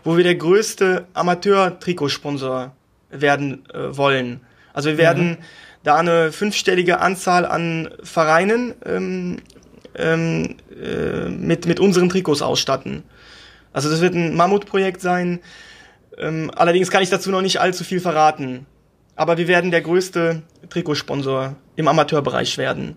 wo 0.04 0.16
wir 0.16 0.24
der 0.24 0.36
größte 0.36 1.06
Amateur-Trikotsponsor 1.14 2.72
werden 3.10 3.64
äh, 3.72 3.96
wollen. 3.96 4.40
Also 4.72 4.90
wir 4.90 4.98
werden 4.98 5.30
mhm. 5.30 5.36
da 5.82 5.96
eine 5.96 6.32
fünfstellige 6.32 7.00
Anzahl 7.00 7.44
an 7.44 7.90
Vereinen 8.02 8.74
ähm, 8.86 9.38
ähm, 9.94 10.56
äh, 10.80 11.28
mit, 11.28 11.66
mit 11.66 11.80
unseren 11.80 12.08
Trikots 12.08 12.42
ausstatten. 12.42 13.02
Also 13.72 13.90
das 13.90 14.00
wird 14.00 14.14
ein 14.14 14.34
Mammutprojekt 14.36 15.00
sein. 15.00 15.40
Ähm, 16.16 16.50
allerdings 16.54 16.90
kann 16.90 17.02
ich 17.02 17.10
dazu 17.10 17.30
noch 17.30 17.42
nicht 17.42 17.60
allzu 17.60 17.84
viel 17.84 18.00
verraten. 18.00 18.66
Aber 19.16 19.36
wir 19.36 19.48
werden 19.48 19.70
der 19.70 19.80
größte 19.80 20.42
Trikotsponsor 20.70 21.56
im 21.76 21.88
Amateurbereich 21.88 22.56
werden. 22.56 22.96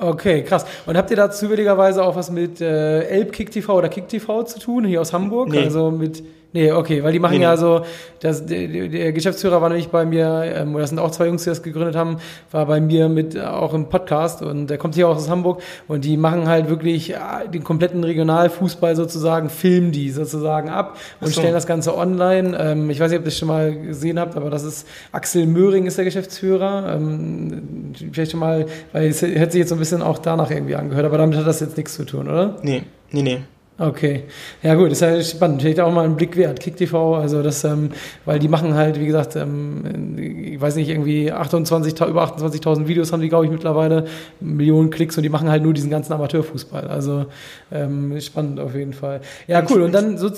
Okay, 0.00 0.42
krass. 0.42 0.64
Und 0.86 0.96
habt 0.96 1.10
ihr 1.10 1.16
da 1.16 1.30
zufälligerweise 1.30 2.02
auch 2.02 2.16
was 2.16 2.30
mit 2.30 2.60
äh, 2.60 3.02
Elb 3.02 3.32
Kick 3.32 3.50
TV 3.50 3.76
oder 3.76 3.90
Kick 3.90 4.08
TV 4.08 4.44
zu 4.44 4.58
tun, 4.58 4.84
hier 4.86 5.00
aus 5.00 5.12
Hamburg? 5.12 5.50
Nee. 5.50 5.58
Also 5.58 5.90
mit 5.90 6.22
Nee, 6.52 6.72
okay, 6.72 7.04
weil 7.04 7.12
die 7.12 7.20
machen 7.20 7.38
nee, 7.38 7.44
ja 7.44 7.56
so, 7.56 7.82
das, 8.18 8.44
der, 8.44 8.66
der 8.66 9.12
Geschäftsführer 9.12 9.62
war 9.62 9.68
nämlich 9.68 9.88
bei 9.88 10.04
mir, 10.04 10.52
ähm, 10.56 10.74
oder 10.74 10.80
das 10.80 10.90
sind 10.90 10.98
auch 10.98 11.12
zwei 11.12 11.26
Jungs, 11.26 11.44
die 11.44 11.50
das 11.50 11.62
gegründet 11.62 11.94
haben, 11.94 12.16
war 12.50 12.66
bei 12.66 12.80
mir 12.80 13.08
mit 13.08 13.36
äh, 13.36 13.42
auch 13.42 13.72
im 13.72 13.88
Podcast 13.88 14.42
und 14.42 14.66
der 14.66 14.76
kommt 14.76 14.96
hier 14.96 15.08
auch 15.08 15.16
aus 15.16 15.30
Hamburg 15.30 15.62
und 15.86 16.04
die 16.04 16.16
machen 16.16 16.48
halt 16.48 16.68
wirklich 16.68 17.12
äh, 17.12 17.16
den 17.52 17.62
kompletten 17.62 18.02
Regionalfußball 18.02 18.96
sozusagen, 18.96 19.48
filmen 19.48 19.92
die 19.92 20.10
sozusagen 20.10 20.70
ab 20.70 20.96
und 21.20 21.28
so. 21.28 21.40
stellen 21.40 21.54
das 21.54 21.68
Ganze 21.68 21.96
online. 21.96 22.58
Ähm, 22.58 22.90
ich 22.90 22.98
weiß 22.98 23.10
nicht, 23.12 23.20
ob 23.20 23.24
ihr 23.24 23.30
das 23.30 23.38
schon 23.38 23.48
mal 23.48 23.72
gesehen 23.72 24.18
habt, 24.18 24.36
aber 24.36 24.50
das 24.50 24.64
ist 24.64 24.88
Axel 25.12 25.46
Möhring 25.46 25.86
ist 25.86 25.98
der 25.98 26.04
Geschäftsführer. 26.04 26.96
Ähm, 26.96 27.92
vielleicht 28.12 28.32
schon 28.32 28.40
mal, 28.40 28.66
weil 28.92 29.08
es 29.08 29.22
hätte 29.22 29.52
sich 29.52 29.60
jetzt 29.60 29.68
so 29.68 29.76
ein 29.76 29.78
bisschen 29.78 30.02
auch 30.02 30.18
danach 30.18 30.50
irgendwie 30.50 30.74
angehört, 30.74 31.06
aber 31.06 31.18
damit 31.18 31.38
hat 31.38 31.46
das 31.46 31.60
jetzt 31.60 31.76
nichts 31.76 31.94
zu 31.94 32.04
tun, 32.04 32.28
oder? 32.28 32.56
Nee, 32.62 32.82
nee, 33.12 33.22
nee. 33.22 33.38
Okay, 33.80 34.24
ja 34.62 34.74
gut, 34.74 34.92
ist 34.92 35.00
ja 35.00 35.22
spannend. 35.22 35.62
Vielleicht 35.62 35.80
auch 35.80 35.90
mal 35.90 36.04
einen 36.04 36.14
Blick 36.14 36.36
wert. 36.36 36.60
KickTV, 36.60 37.14
also 37.14 37.42
das, 37.42 37.64
ähm, 37.64 37.88
weil 38.26 38.38
die 38.38 38.48
machen 38.48 38.74
halt, 38.74 39.00
wie 39.00 39.06
gesagt, 39.06 39.36
ähm, 39.36 40.18
ich 40.18 40.60
weiß 40.60 40.76
nicht, 40.76 40.90
irgendwie 40.90 41.32
28, 41.32 41.98
über 42.06 42.22
28.000 42.24 42.88
Videos 42.88 43.10
haben 43.10 43.22
die, 43.22 43.30
glaube 43.30 43.46
ich, 43.46 43.50
mittlerweile, 43.50 44.04
Millionen 44.38 44.90
Klicks 44.90 45.16
und 45.16 45.22
die 45.22 45.30
machen 45.30 45.48
halt 45.48 45.62
nur 45.62 45.72
diesen 45.72 45.88
ganzen 45.88 46.12
Amateurfußball. 46.12 46.88
Also 46.88 47.24
ähm, 47.72 48.20
spannend 48.20 48.60
auf 48.60 48.74
jeden 48.74 48.92
Fall. 48.92 49.22
Ja, 49.46 49.64
cool. 49.70 49.80
Und 49.80 49.92
dann 49.92 50.18
so 50.18 50.30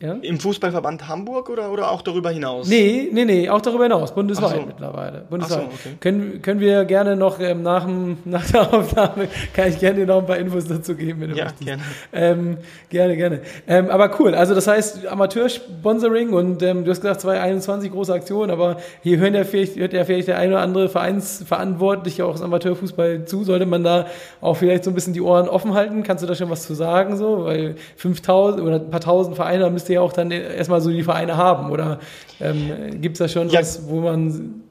ja? 0.00 0.14
Im 0.20 0.40
Fußballverband 0.40 1.08
Hamburg 1.08 1.48
oder, 1.48 1.70
oder 1.70 1.90
auch 1.90 2.02
darüber 2.02 2.30
hinaus? 2.30 2.68
Nee, 2.68 3.08
nee, 3.12 3.24
nee, 3.24 3.48
auch 3.48 3.60
darüber 3.60 3.84
hinaus, 3.84 4.14
bundesweit 4.14 4.56
so. 4.56 4.66
mittlerweile. 4.66 5.24
Bundesweit. 5.30 5.60
So, 5.60 5.66
okay. 5.66 5.96
können, 6.00 6.42
können 6.42 6.60
wir 6.60 6.84
gerne 6.84 7.16
noch 7.16 7.40
ähm, 7.40 7.62
nach, 7.62 7.84
dem, 7.84 8.18
nach 8.24 8.44
der 8.50 8.72
Aufnahme, 8.74 9.28
kann 9.54 9.68
ich 9.68 9.78
gerne 9.78 10.04
noch 10.04 10.18
ein 10.18 10.26
paar 10.26 10.36
Infos 10.36 10.66
dazu 10.66 10.94
geben, 10.94 11.20
wenn 11.20 11.30
du 11.30 11.36
ja, 11.36 11.44
möchtest. 11.44 11.64
gerne. 11.64 11.82
Ähm, 12.12 12.56
gerne, 12.90 13.16
gerne. 13.16 13.40
Ähm, 13.66 13.88
aber 13.88 14.10
cool, 14.20 14.34
also 14.34 14.54
das 14.54 14.66
heißt 14.66 15.06
Amateur-Sponsoring 15.06 16.32
und 16.32 16.62
ähm, 16.62 16.84
du 16.84 16.90
hast 16.90 17.00
gesagt 17.00 17.20
2021 17.22 17.92
große 17.92 18.12
Aktion, 18.12 18.50
aber 18.50 18.78
hier 19.02 19.18
hören 19.18 19.34
ja 19.34 19.44
vielleicht, 19.44 19.76
hört 19.76 19.92
ja 19.92 20.04
vielleicht 20.04 20.28
der 20.28 20.38
eine 20.38 20.54
oder 20.54 20.62
andere 20.62 20.88
Vereinsverantwortliche 20.88 22.24
auch 22.24 22.34
aus 22.34 22.42
Amateurfußball 22.42 23.24
zu. 23.24 23.44
Sollte 23.44 23.66
man 23.66 23.84
da 23.84 24.06
auch 24.40 24.54
vielleicht 24.54 24.84
so 24.84 24.90
ein 24.90 24.94
bisschen 24.94 25.12
die 25.12 25.20
Ohren 25.20 25.48
offen 25.48 25.74
halten? 25.74 26.02
Kannst 26.02 26.22
du 26.22 26.26
da 26.26 26.34
schon 26.34 26.50
was 26.50 26.66
zu 26.66 26.74
sagen, 26.74 27.16
so? 27.16 27.44
Weil 27.44 27.76
5000 27.96 28.62
oder 28.62 28.76
ein 28.76 28.90
paar 28.90 29.00
tausend 29.00 29.36
Vereine 29.36 29.64
müsst 29.84 29.90
ihr 29.90 29.96
ja 29.96 30.00
auch 30.00 30.12
dann 30.12 30.30
erstmal 30.30 30.80
so 30.80 30.90
die 30.90 31.02
Vereine 31.02 31.36
haben. 31.36 31.70
Oder 31.70 32.00
ähm, 32.40 33.00
gibt 33.00 33.14
es 33.14 33.18
da 33.18 33.28
schon 33.28 33.50
ja. 33.50 33.60
was, 33.60 33.86
wo 33.86 34.00
man 34.00 34.62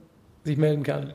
sich 0.43 0.57
melden 0.57 0.83
kann? 0.83 1.13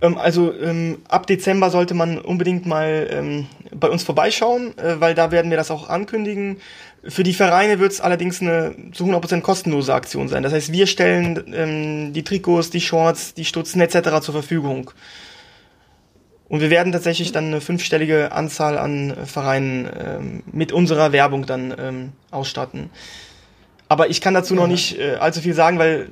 Ähm, 0.00 0.16
also 0.16 0.52
ähm, 0.54 0.98
ab 1.08 1.26
Dezember 1.26 1.70
sollte 1.70 1.94
man 1.94 2.18
unbedingt 2.18 2.64
mal 2.64 3.08
ähm, 3.10 3.46
bei 3.74 3.88
uns 3.88 4.04
vorbeischauen, 4.04 4.78
äh, 4.78 5.00
weil 5.00 5.14
da 5.14 5.32
werden 5.32 5.50
wir 5.50 5.56
das 5.56 5.70
auch 5.70 5.88
ankündigen. 5.88 6.58
Für 7.02 7.24
die 7.24 7.34
Vereine 7.34 7.80
wird 7.80 7.92
es 7.92 8.00
allerdings 8.00 8.40
eine 8.40 8.74
zu 8.92 9.04
100% 9.04 9.40
kostenlose 9.40 9.92
Aktion 9.92 10.28
sein. 10.28 10.42
Das 10.42 10.52
heißt, 10.52 10.72
wir 10.72 10.86
stellen 10.86 11.42
ähm, 11.52 12.12
die 12.12 12.22
Trikots, 12.22 12.70
die 12.70 12.80
Shorts, 12.80 13.34
die 13.34 13.44
Stutzen 13.44 13.80
etc. 13.80 14.20
zur 14.20 14.32
Verfügung. 14.32 14.92
Und 16.48 16.60
wir 16.60 16.70
werden 16.70 16.92
tatsächlich 16.92 17.32
dann 17.32 17.46
eine 17.46 17.60
fünfstellige 17.60 18.32
Anzahl 18.32 18.78
an 18.78 19.14
Vereinen 19.24 19.88
ähm, 19.98 20.42
mit 20.52 20.72
unserer 20.72 21.12
Werbung 21.12 21.46
dann 21.46 21.74
ähm, 21.78 22.12
ausstatten. 22.30 22.90
Aber 23.88 24.10
ich 24.10 24.20
kann 24.20 24.34
dazu 24.34 24.54
ja. 24.54 24.60
noch 24.60 24.66
nicht 24.66 24.98
äh, 24.98 25.16
allzu 25.16 25.40
viel 25.40 25.54
sagen, 25.54 25.78
weil 25.78 26.10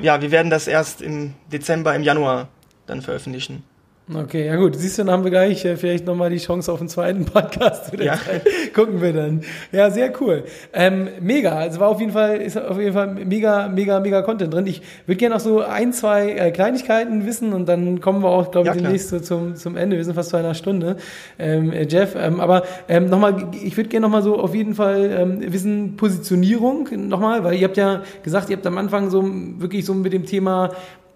ja, 0.00 0.20
wir 0.22 0.30
werden 0.30 0.50
das 0.50 0.66
erst 0.66 1.02
im 1.02 1.34
Dezember, 1.52 1.94
im 1.94 2.02
Januar 2.02 2.48
dann 2.86 3.02
veröffentlichen. 3.02 3.62
Okay, 4.14 4.46
ja 4.46 4.56
gut. 4.56 4.76
Siehst 4.76 4.98
du, 4.98 5.04
dann 5.04 5.12
haben 5.12 5.24
wir 5.24 5.30
gleich 5.30 5.64
äh, 5.64 5.76
vielleicht 5.76 6.06
nochmal 6.06 6.30
die 6.30 6.38
Chance 6.38 6.72
auf 6.72 6.80
einen 6.80 6.88
zweiten 6.88 7.24
Podcast 7.24 7.90
zu 7.90 7.96
ja. 7.96 8.14
Zeit. 8.14 8.46
Gucken 8.74 9.00
wir 9.00 9.12
dann. 9.12 9.42
Ja, 9.70 9.90
sehr 9.90 10.12
cool. 10.20 10.44
Ähm, 10.72 11.08
mega. 11.20 11.52
Also 11.52 11.80
war 11.80 11.88
auf 11.88 12.00
jeden 12.00 12.12
Fall, 12.12 12.36
ist 12.36 12.58
auf 12.58 12.78
jeden 12.78 12.92
Fall 12.92 13.14
mega, 13.14 13.68
mega, 13.68 14.00
mega 14.00 14.22
Content 14.22 14.52
drin. 14.52 14.66
Ich 14.66 14.82
würde 15.06 15.18
gerne 15.18 15.34
noch 15.34 15.40
so 15.40 15.60
ein, 15.62 15.92
zwei 15.92 16.32
äh, 16.32 16.50
Kleinigkeiten 16.50 17.26
wissen 17.26 17.52
und 17.52 17.68
dann 17.68 18.00
kommen 18.00 18.22
wir 18.22 18.28
auch, 18.28 18.50
glaube 18.50 18.68
ich, 18.68 18.74
ja, 18.74 18.80
demnächst 18.80 19.08
so 19.08 19.20
zum, 19.20 19.56
zum 19.56 19.76
Ende. 19.76 19.96
Wir 19.96 20.04
sind 20.04 20.14
fast 20.14 20.32
bei 20.32 20.38
einer 20.38 20.54
Stunde, 20.54 20.96
ähm, 21.38 21.72
äh, 21.72 21.86
Jeff. 21.88 22.14
Ähm, 22.16 22.40
aber 22.40 22.64
ähm, 22.88 23.06
nochmal, 23.06 23.50
ich 23.62 23.76
würde 23.76 23.88
gerne 23.88 24.06
nochmal 24.06 24.22
so 24.22 24.38
auf 24.38 24.54
jeden 24.54 24.74
Fall 24.74 25.10
ähm, 25.16 25.52
wissen, 25.52 25.96
Positionierung 25.96 26.88
nochmal, 27.08 27.44
weil 27.44 27.54
ihr 27.54 27.64
habt 27.64 27.76
ja 27.76 28.02
gesagt, 28.22 28.50
ihr 28.50 28.56
habt 28.56 28.66
am 28.66 28.78
Anfang 28.78 29.10
so 29.10 29.24
wirklich 29.58 29.84
so 29.84 29.94
mit 29.94 30.12
dem 30.12 30.26
Thema 30.26 30.70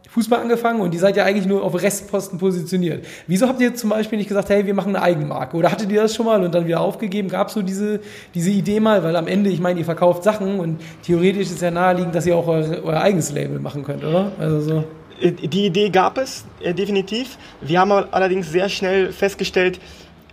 Fußball 0.09 0.41
angefangen 0.41 0.81
und 0.81 0.95
ihr 0.95 1.01
seid 1.01 1.17
ja 1.17 1.25
eigentlich 1.25 1.47
nur 1.47 1.63
auf 1.63 1.81
Restposten 1.81 2.39
positioniert. 2.39 3.07
Wieso 3.27 3.49
habt 3.49 3.61
ihr 3.61 3.75
zum 3.75 3.91
Beispiel 3.91 4.19
nicht 4.19 4.29
gesagt, 4.29 4.49
hey, 4.49 4.67
wir 4.67 4.75
machen 4.75 4.95
eine 4.95 5.05
Eigenmarke? 5.05 5.57
Oder 5.57 5.71
hattet 5.71 5.91
ihr 5.91 6.03
das 6.03 6.15
schon 6.15 6.27
mal 6.27 6.43
und 6.43 6.55
dann 6.55 6.67
wieder 6.67 6.81
aufgegeben? 6.81 7.29
Gab 7.29 7.49
es 7.49 7.55
so 7.55 7.63
diese, 7.63 8.01
diese 8.35 8.51
Idee 8.51 8.81
mal? 8.81 9.03
Weil 9.03 9.17
am 9.17 9.27
Ende, 9.27 9.51
ich 9.51 9.61
meine, 9.61 9.79
ihr 9.79 9.85
verkauft 9.85 10.23
Sachen 10.25 10.61
und 10.61 10.81
theoretisch 11.03 11.51
ist 11.51 11.61
ja 11.61 11.71
naheliegend, 11.71 12.15
dass 12.15 12.27
ihr 12.27 12.37
auch 12.37 12.47
euer, 12.47 12.83
euer 12.85 13.01
eigenes 13.01 13.33
Label 13.33 13.59
machen 13.59 13.85
könnt, 13.85 14.05
oder? 14.05 14.33
Also 14.39 14.61
so. 14.61 14.85
Äh, 15.21 15.33
die 15.33 15.67
Idee 15.67 15.91
gab 15.91 16.19
es 16.19 16.45
äh, 16.61 16.75
definitiv. 16.75 17.39
Wir 17.61 17.81
haben 17.81 17.93
allerdings 17.93 18.51
sehr 18.51 18.69
schnell 18.69 19.13
festgestellt, 19.13 19.81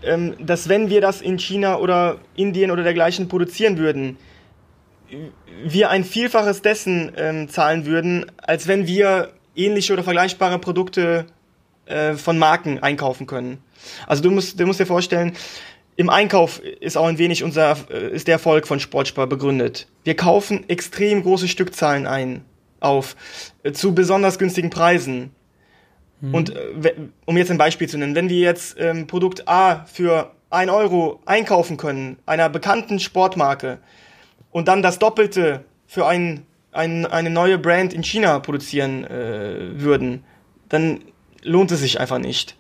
ähm, 0.04 0.36
dass 0.40 0.70
wenn 0.70 0.90
wir 0.90 1.02
das 1.02 1.22
in 1.22 1.40
China 1.40 1.78
oder 1.78 2.18
Indien 2.36 2.72
oder 2.72 2.84
dergleichen 2.84 3.28
produzieren 3.28 3.78
würden, 3.78 4.18
wir 5.64 5.90
ein 5.90 6.04
Vielfaches 6.04 6.62
dessen 6.62 7.12
ähm, 7.16 7.50
zahlen 7.50 7.86
würden, 7.86 8.26
als 8.38 8.68
wenn 8.68 8.88
wir 8.88 9.30
ähnliche 9.56 9.94
oder 9.94 10.04
vergleichbare 10.04 10.60
Produkte 10.60 11.26
äh, 11.86 12.14
von 12.14 12.38
Marken 12.38 12.80
einkaufen 12.80 13.28
können. 13.28 13.60
Also 14.08 14.24
du 14.24 14.32
musst, 14.32 14.60
du 14.60 14.66
musst 14.66 14.80
dir 14.80 14.86
vorstellen, 14.86 15.34
im 15.96 16.10
Einkauf 16.10 16.60
ist 16.60 16.98
auch 16.98 17.06
ein 17.06 17.18
wenig 17.18 17.44
unser, 17.44 17.78
äh, 17.90 18.10
ist 18.14 18.28
der 18.28 18.34
Erfolg 18.34 18.68
von 18.68 18.80
Sportspar 18.80 19.28
begründet. 19.28 19.88
Wir 20.04 20.16
kaufen 20.16 20.68
extrem 20.70 21.24
große 21.24 21.48
Stückzahlen 21.48 22.08
ein, 22.08 22.44
auf, 22.80 23.16
äh, 23.64 23.72
zu 23.72 23.94
besonders 23.94 24.40
günstigen 24.40 24.70
Preisen. 24.70 25.32
Mhm. 26.22 26.34
Und 26.34 26.56
äh, 26.56 26.94
um 27.26 27.38
jetzt 27.38 27.52
ein 27.52 27.58
Beispiel 27.58 27.88
zu 27.88 27.98
nennen, 27.98 28.16
wenn 28.16 28.30
wir 28.30 28.40
jetzt 28.40 28.76
ähm, 28.80 29.08
Produkt 29.08 29.48
A 29.48 29.86
für 29.86 30.32
1 30.50 30.72
Euro 30.72 31.20
einkaufen 31.26 31.78
können, 31.78 32.18
einer 32.26 32.50
bekannten 32.50 33.00
Sportmarke, 33.00 33.80
und 34.54 34.68
dann 34.68 34.82
das 34.82 35.00
Doppelte 35.00 35.66
für 35.88 36.06
ein, 36.06 36.46
ein, 36.74 37.06
eine 37.06 37.30
neue 37.30 37.58
Brand 37.58 37.94
in 37.94 38.04
China 38.04 38.40
produzieren 38.40 39.06
äh, 39.06 39.80
würden, 39.80 40.24
dann 40.70 41.02
lohnt 41.42 41.72
es 41.72 41.80
sich 41.80 42.00
einfach 42.00 42.20
nicht. 42.20 42.56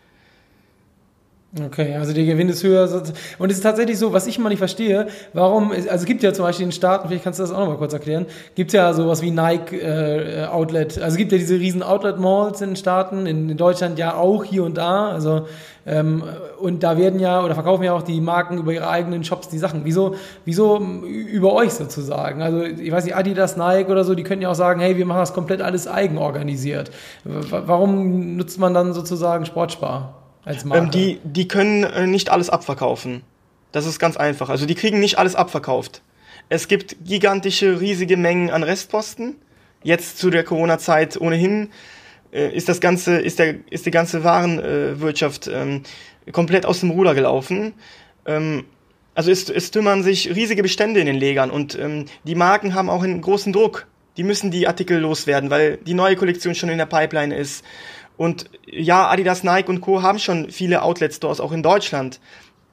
Okay, 1.61 1.95
also 1.95 2.13
der 2.13 2.25
Gewinn 2.25 2.49
ist 2.49 2.63
höher. 2.63 2.89
Und 3.37 3.51
es 3.51 3.57
ist 3.57 3.63
tatsächlich 3.63 3.99
so, 3.99 4.11
was 4.11 4.25
ich 4.25 4.39
immer 4.39 4.49
nicht 4.49 4.57
verstehe, 4.57 5.05
warum, 5.33 5.71
also 5.71 5.87
es 5.87 6.05
gibt 6.05 6.23
ja 6.23 6.33
zum 6.33 6.45
Beispiel 6.45 6.65
in 6.65 6.71
Staaten, 6.71 7.07
vielleicht 7.07 7.23
kannst 7.23 7.37
du 7.37 7.43
das 7.43 7.51
auch 7.51 7.59
nochmal 7.59 7.77
kurz 7.77 7.93
erklären, 7.93 8.25
gibt 8.55 8.71
es 8.71 8.73
ja 8.73 8.91
sowas 8.93 9.21
wie 9.21 9.29
Nike 9.29 9.73
äh, 9.73 10.45
Outlet, 10.45 10.97
also 10.97 11.09
es 11.09 11.15
gibt 11.15 11.31
ja 11.31 11.37
diese 11.37 11.59
riesen 11.59 11.83
Outlet-Malls 11.83 12.61
in 12.61 12.71
den 12.71 12.75
Staaten, 12.75 13.27
in, 13.27 13.51
in, 13.51 13.57
Deutschland 13.57 13.99
ja 13.99 14.15
auch 14.15 14.43
hier 14.43 14.63
und 14.63 14.79
da, 14.79 15.09
also 15.09 15.45
ähm, 15.85 16.23
und 16.59 16.81
da 16.81 16.97
werden 16.97 17.19
ja, 17.19 17.43
oder 17.43 17.53
verkaufen 17.53 17.83
ja 17.83 17.93
auch 17.93 18.01
die 18.01 18.19
Marken 18.19 18.57
über 18.57 18.73
ihre 18.73 18.89
eigenen 18.89 19.23
Shops 19.23 19.49
die 19.49 19.59
Sachen. 19.59 19.81
Wieso, 19.83 20.15
wieso 20.45 20.79
über 20.79 21.53
euch 21.53 21.73
sozusagen? 21.73 22.41
Also 22.41 22.63
ich 22.63 22.91
weiß 22.91 23.03
nicht, 23.03 23.15
Adidas, 23.15 23.57
Nike 23.57 23.91
oder 23.91 24.05
so, 24.05 24.15
die 24.15 24.23
könnten 24.23 24.41
ja 24.41 24.49
auch 24.49 24.55
sagen, 24.55 24.79
hey, 24.79 24.97
wir 24.97 25.05
machen 25.05 25.19
das 25.19 25.33
komplett 25.33 25.61
alles 25.61 25.87
eigenorganisiert. 25.87 26.89
Warum 27.25 28.37
nutzt 28.37 28.57
man 28.59 28.73
dann 28.73 28.93
sozusagen 28.93 29.45
Sportspar? 29.45 30.22
Als 30.45 30.65
Marke? 30.65 30.85
Ähm, 30.85 30.91
die, 30.91 31.19
die 31.23 31.47
können 31.47 31.83
äh, 31.83 32.07
nicht 32.07 32.29
alles 32.29 32.49
abverkaufen. 32.49 33.21
Das 33.71 33.85
ist 33.85 33.99
ganz 33.99 34.17
einfach. 34.17 34.49
Also 34.49 34.65
die 34.65 34.75
kriegen 34.75 34.99
nicht 34.99 35.17
alles 35.17 35.35
abverkauft. 35.35 36.01
Es 36.49 36.67
gibt 36.67 36.97
gigantische, 37.05 37.79
riesige 37.79 38.17
Mengen 38.17 38.49
an 38.49 38.63
Restposten. 38.63 39.35
Jetzt 39.81 40.17
zu 40.17 40.29
der 40.29 40.43
Corona-Zeit 40.43 41.19
ohnehin 41.19 41.69
äh, 42.31 42.49
ist 42.55 42.69
das 42.69 42.79
ganze, 42.79 43.17
ist 43.17 43.39
der, 43.39 43.55
ist 43.69 43.85
die 43.85 43.91
ganze 43.91 44.23
Warenwirtschaft 44.23 45.47
ähm, 45.47 45.83
komplett 46.31 46.65
aus 46.65 46.81
dem 46.81 46.91
Ruder 46.91 47.15
gelaufen. 47.15 47.73
Ähm, 48.25 48.65
also 49.15 49.31
es, 49.31 49.49
es 49.49 49.71
tümmern 49.71 50.03
sich 50.03 50.33
riesige 50.33 50.63
Bestände 50.63 50.99
in 50.99 51.05
den 51.05 51.15
Legern 51.15 51.51
und 51.51 51.77
ähm, 51.77 52.05
die 52.23 52.35
Marken 52.35 52.73
haben 52.73 52.89
auch 52.89 53.03
einen 53.03 53.21
großen 53.21 53.53
Druck. 53.53 53.87
Die 54.17 54.23
müssen 54.23 54.51
die 54.51 54.67
Artikel 54.67 54.99
loswerden, 54.99 55.49
weil 55.49 55.77
die 55.77 55.93
neue 55.93 56.15
Kollektion 56.15 56.55
schon 56.55 56.69
in 56.69 56.77
der 56.77 56.85
Pipeline 56.85 57.35
ist. 57.35 57.63
Und 58.17 58.49
ja, 58.65 59.09
Adidas, 59.09 59.43
Nike 59.43 59.69
und 59.69 59.81
Co. 59.81 60.01
haben 60.01 60.19
schon 60.19 60.51
viele 60.51 60.81
Outlet-Stores 60.81 61.39
auch 61.39 61.51
in 61.51 61.63
Deutschland. 61.63 62.19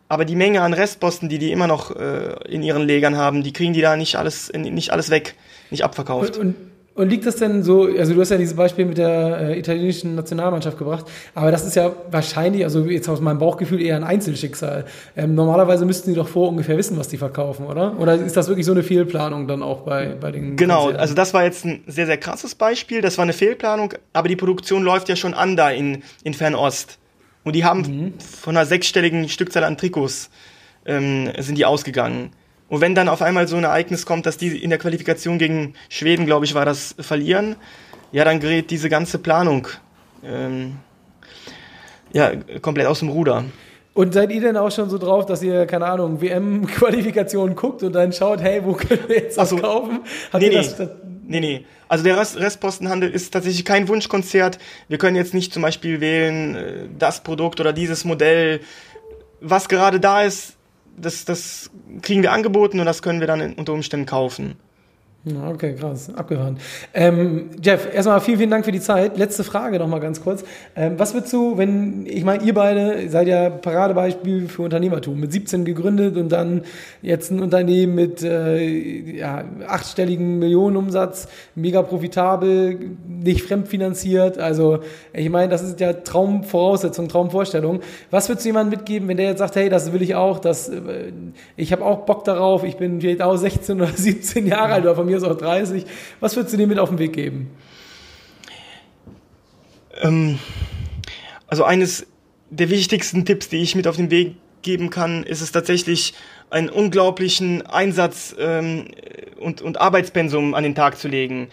Aber 0.09 0.25
die 0.25 0.37
Menge 0.37 0.63
an 0.63 0.73
Restposten, 0.73 1.29
die 1.29 1.39
die 1.39 1.53
immer 1.53 1.67
noch 1.67 1.95
äh, 1.95 2.35
in 2.49 2.63
ihren 2.63 2.83
Legern 2.83 3.17
haben, 3.17 3.43
die 3.43 3.53
kriegen 3.53 3.73
die 3.73 3.81
da 3.81 3.97
nicht 3.97 4.17
alles, 4.17 4.53
nicht 4.53 4.93
alles 4.93 5.09
weg, 5.11 5.37
nicht 5.71 5.85
abverkauft. 5.85 6.37
Und, 6.37 6.57
und 6.57 6.70
und 7.01 7.09
liegt 7.09 7.25
das 7.25 7.37
denn 7.37 7.63
so, 7.63 7.85
also 7.85 8.13
du 8.13 8.21
hast 8.21 8.31
ja 8.31 8.37
dieses 8.37 8.55
Beispiel 8.55 8.85
mit 8.85 8.99
der 8.99 9.41
äh, 9.41 9.59
italienischen 9.59 10.15
Nationalmannschaft 10.17 10.77
gebracht, 10.77 11.07
aber 11.35 11.51
das 11.51 11.65
ist 11.65 11.75
ja 11.75 11.93
wahrscheinlich, 12.11 12.63
also 12.63 12.85
jetzt 12.85 13.09
aus 13.09 13.23
meinem 13.23 13.39
Bauchgefühl 13.39 13.81
eher 13.81 13.97
ein 13.97 14.05
Einzelschicksal. 14.05 14.85
Ähm, 15.17 15.35
normalerweise 15.35 15.87
müssten 15.87 16.11
die 16.11 16.17
doch 16.17 16.29
vor 16.29 16.51
ungefähr 16.51 16.77
wissen, 16.77 16.99
was 16.99 17.09
die 17.09 17.17
verkaufen, 17.17 17.65
oder? 17.67 17.99
Oder 17.99 18.17
ist 18.17 18.37
das 18.37 18.49
wirklich 18.49 18.67
so 18.67 18.73
eine 18.73 18.83
Fehlplanung 18.83 19.49
dann 19.49 19.63
auch 19.63 19.81
bei, 19.81 20.15
bei 20.21 20.31
den 20.31 20.57
Genau, 20.57 20.81
Konzernen? 20.83 21.01
also 21.01 21.15
das 21.15 21.33
war 21.33 21.45
jetzt 21.45 21.65
ein 21.65 21.83
sehr, 21.87 22.05
sehr 22.05 22.19
krasses 22.19 22.55
Beispiel, 22.55 23.01
das 23.01 23.17
war 23.17 23.23
eine 23.23 23.33
Fehlplanung, 23.33 23.95
aber 24.13 24.29
die 24.29 24.37
Produktion 24.37 24.83
läuft 24.83 25.09
ja 25.09 25.17
schon 25.17 25.33
an 25.33 25.57
da 25.57 25.71
in, 25.71 26.03
in 26.23 26.35
Fernost. 26.35 26.99
Und 27.45 27.57
die 27.57 27.65
haben 27.65 27.81
mhm. 27.81 28.13
von 28.21 28.55
einer 28.55 28.67
sechsstelligen 28.67 29.31
Stückzahl 29.31 29.65
an 29.65 29.79
Trikots 29.79 30.29
ähm, 30.85 31.31
sind 31.39 31.57
die 31.57 31.65
ausgegangen. 31.65 32.31
Und 32.71 32.81
wenn 32.81 32.95
dann 32.95 33.09
auf 33.09 33.21
einmal 33.21 33.49
so 33.49 33.57
ein 33.57 33.65
Ereignis 33.65 34.07
kommt, 34.07 34.27
dass 34.27 34.39
die 34.39 34.63
in 34.63 34.71
der 34.71 34.79
Qualifikation 34.79 35.39
gegen 35.39 35.75
Schweden, 35.89 36.25
glaube 36.25 36.45
ich, 36.45 36.55
war 36.55 36.65
das, 36.65 36.95
verlieren, 37.01 37.57
ja, 38.13 38.25
dann 38.25 38.39
gerät 38.39 38.71
diese 38.71 38.89
ganze 38.89 39.19
Planung 39.19 39.67
ähm, 40.25 40.77
ja, 42.13 42.33
komplett 42.63 42.87
aus 42.87 43.01
dem 43.01 43.09
Ruder. 43.09 43.45
Und 43.93 44.15
seid 44.15 44.31
ihr 44.31 44.41
denn 44.41 44.57
auch 44.57 44.71
schon 44.71 44.89
so 44.89 44.99
drauf, 44.99 45.27
dass 45.27 45.43
ihr, 45.43 45.67
keine 45.67 45.87
Ahnung, 45.87 46.21
WM-Qualifikationen 46.21 47.57
guckt 47.57 47.83
und 47.83 47.93
dann 47.93 48.13
schaut, 48.13 48.41
hey, 48.41 48.65
wo 48.65 48.73
können 48.75 49.01
wir 49.09 49.17
jetzt 49.17 49.37
was 49.37 49.51
so, 49.51 49.57
kaufen? 49.57 50.01
Habt 50.33 50.43
nee, 50.43 50.49
nee. 50.49 50.55
Das, 50.55 50.79
nee, 51.27 51.41
nee. 51.41 51.65
Also 51.89 52.05
der 52.05 52.17
Rest, 52.17 52.39
Restpostenhandel 52.39 53.11
ist 53.11 53.33
tatsächlich 53.33 53.65
kein 53.65 53.89
Wunschkonzert. 53.89 54.59
Wir 54.87 54.99
können 54.99 55.17
jetzt 55.17 55.35
nicht 55.35 55.53
zum 55.53 55.63
Beispiel 55.63 56.01
wählen, 56.01 56.55
äh, 56.55 56.89
das 56.97 57.25
Produkt 57.25 57.59
oder 57.59 57.73
dieses 57.73 58.05
Modell. 58.05 58.61
Was 59.41 59.69
gerade 59.69 59.99
da 59.99 60.23
ist, 60.23 60.55
das, 61.01 61.25
das 61.25 61.71
kriegen 62.03 62.23
wir 62.23 62.33
angeboten 62.33 62.81
und 62.81 62.87
das 62.87 63.03
können 63.03 63.21
wir 63.21 63.27
dann 63.27 63.55
unter 63.55 63.73
Umständen 63.73 64.07
kaufen. 64.07 64.57
Okay, 65.23 65.75
krass, 65.75 66.11
abgefahren. 66.15 66.57
Ähm, 66.95 67.51
Jeff, 67.63 67.95
erstmal 67.95 68.23
vielen, 68.23 68.39
vielen 68.39 68.51
Dank 68.51 68.65
für 68.65 68.73
die 68.73 68.81
Zeit. 68.81 69.19
Letzte 69.19 69.45
Frage 69.45 69.79
noch 69.79 69.87
mal 69.87 70.01
ganz 70.01 70.23
kurz. 70.23 70.45
Ähm, 70.75 70.95
was 70.97 71.13
würdest 71.13 71.31
du, 71.35 71.59
wenn, 71.59 72.07
ich 72.07 72.25
meine, 72.25 72.43
ihr 72.43 72.55
beide 72.55 73.07
seid 73.11 73.29
ja 73.29 73.51
Paradebeispiel 73.51 74.49
für 74.49 74.63
Unternehmertum, 74.63 75.21
mit 75.21 75.31
17 75.31 75.67
gegründet 75.67 76.17
und 76.17 76.31
dann 76.31 76.63
jetzt 77.03 77.31
ein 77.31 77.41
Unternehmen 77.41 77.97
mit 77.97 78.23
äh, 78.23 79.19
ja, 79.19 79.45
achtstelligen 79.69 80.39
Millionenumsatz, 80.39 81.29
mega 81.55 81.83
profitabel, 81.83 82.79
nicht 83.07 83.43
fremdfinanziert. 83.43 84.39
Also 84.39 84.79
ich 85.13 85.29
meine, 85.29 85.51
das 85.51 85.63
ist 85.63 85.81
ja 85.81 85.93
Traumvoraussetzung, 85.93 87.09
Traumvorstellung. 87.09 87.81
Was 88.11 88.31
würdest 88.31 88.47
du 88.47 88.49
jemandem 88.49 88.79
mitgeben, 88.79 89.07
wenn 89.07 89.19
der 89.19 89.27
jetzt 89.27 89.41
sagt, 89.41 89.57
hey, 89.57 89.69
das 89.69 89.93
will 89.93 90.01
ich 90.01 90.15
auch, 90.15 90.39
das, 90.39 90.71
äh, 90.71 91.13
ich 91.59 91.73
habe 91.73 91.85
auch 91.85 92.07
Bock 92.07 92.25
darauf, 92.25 92.65
ich 92.65 92.79
bin 92.79 93.03
vielleicht 93.03 93.21
auch 93.21 93.37
16 93.37 93.83
oder 93.83 93.91
17 93.95 94.47
Jahre 94.47 94.73
alt 94.73 94.85
oder 94.85 94.95
von 94.95 95.10
mir 95.11 95.17
ist 95.17 95.25
auch 95.25 95.37
30. 95.37 95.85
Was 96.21 96.37
würdest 96.37 96.55
du 96.55 96.59
dir 96.59 96.67
mit 96.67 96.79
auf 96.79 96.89
den 96.89 96.99
Weg 96.99 97.13
geben? 97.13 97.51
Ähm, 100.01 100.39
also 101.47 101.65
eines 101.65 102.07
der 102.51 102.71
wichtigsten 102.71 103.25
Tipps, 103.25 103.49
die 103.49 103.59
ich 103.59 103.75
mit 103.75 103.87
auf 103.87 103.97
den 103.97 104.11
Weg 104.11 104.37
geben 104.63 104.91
kann, 104.91 105.25
ist 105.25 105.41
es 105.41 105.53
tatsächlich, 105.53 106.15
einen 106.51 106.69
unglaublichen 106.69 107.65
Einsatz 107.67 108.35
ähm, 108.39 108.89
und, 109.39 109.63
und 109.63 109.81
Arbeitspensum 109.81 110.55
an 110.55 110.65
den 110.65 110.75
Tag 110.75 110.99
zu 110.99 111.07
legen. 111.07 111.49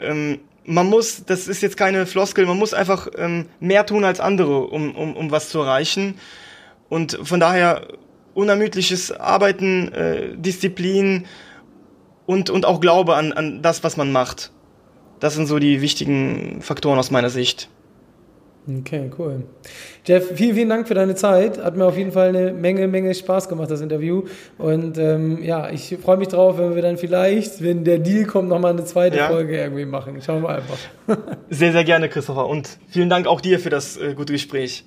Ähm, 0.00 0.40
man 0.64 0.88
muss, 0.88 1.24
das 1.24 1.48
ist 1.48 1.62
jetzt 1.62 1.76
keine 1.76 2.06
Floskel, 2.06 2.46
man 2.46 2.58
muss 2.58 2.74
einfach 2.74 3.08
ähm, 3.16 3.46
mehr 3.60 3.86
tun 3.86 4.04
als 4.04 4.20
andere, 4.20 4.66
um, 4.66 4.94
um, 4.96 5.16
um 5.16 5.30
was 5.30 5.48
zu 5.48 5.60
erreichen. 5.60 6.18
Und 6.88 7.18
von 7.22 7.40
daher 7.40 7.86
unermüdliches 8.34 9.12
Arbeiten, 9.12 9.92
äh, 9.92 10.36
Disziplin, 10.36 11.26
und, 12.26 12.50
und 12.50 12.66
auch 12.66 12.80
Glaube 12.80 13.14
an, 13.14 13.32
an 13.32 13.62
das, 13.62 13.84
was 13.84 13.96
man 13.96 14.12
macht. 14.12 14.50
Das 15.20 15.34
sind 15.34 15.46
so 15.46 15.58
die 15.58 15.80
wichtigen 15.80 16.60
Faktoren 16.62 16.98
aus 16.98 17.10
meiner 17.10 17.30
Sicht. 17.30 17.68
Okay, 18.68 19.10
cool. 19.18 19.42
Jeff, 20.04 20.36
vielen, 20.36 20.54
vielen 20.54 20.68
Dank 20.68 20.86
für 20.86 20.94
deine 20.94 21.16
Zeit. 21.16 21.62
Hat 21.62 21.76
mir 21.76 21.84
auf 21.84 21.96
jeden 21.96 22.12
Fall 22.12 22.28
eine 22.28 22.52
Menge, 22.52 22.86
Menge 22.86 23.12
Spaß 23.12 23.48
gemacht, 23.48 23.70
das 23.70 23.80
Interview. 23.80 24.22
Und 24.56 24.98
ähm, 24.98 25.42
ja, 25.42 25.68
ich 25.70 25.96
freue 26.00 26.16
mich 26.16 26.28
drauf, 26.28 26.58
wenn 26.58 26.74
wir 26.76 26.82
dann 26.82 26.96
vielleicht, 26.96 27.62
wenn 27.62 27.82
der 27.84 27.98
Deal 27.98 28.24
kommt, 28.24 28.48
nochmal 28.48 28.72
eine 28.72 28.84
zweite 28.84 29.16
ja. 29.16 29.28
Folge 29.28 29.56
irgendwie 29.56 29.84
machen. 29.84 30.20
Schauen 30.22 30.42
wir 30.42 30.50
einfach. 30.50 30.78
sehr, 31.50 31.72
sehr 31.72 31.84
gerne, 31.84 32.08
Christopher. 32.08 32.46
Und 32.46 32.78
vielen 32.88 33.10
Dank 33.10 33.26
auch 33.26 33.40
dir 33.40 33.58
für 33.58 33.70
das 33.70 33.96
äh, 33.96 34.14
gute 34.14 34.32
Gespräch. 34.32 34.84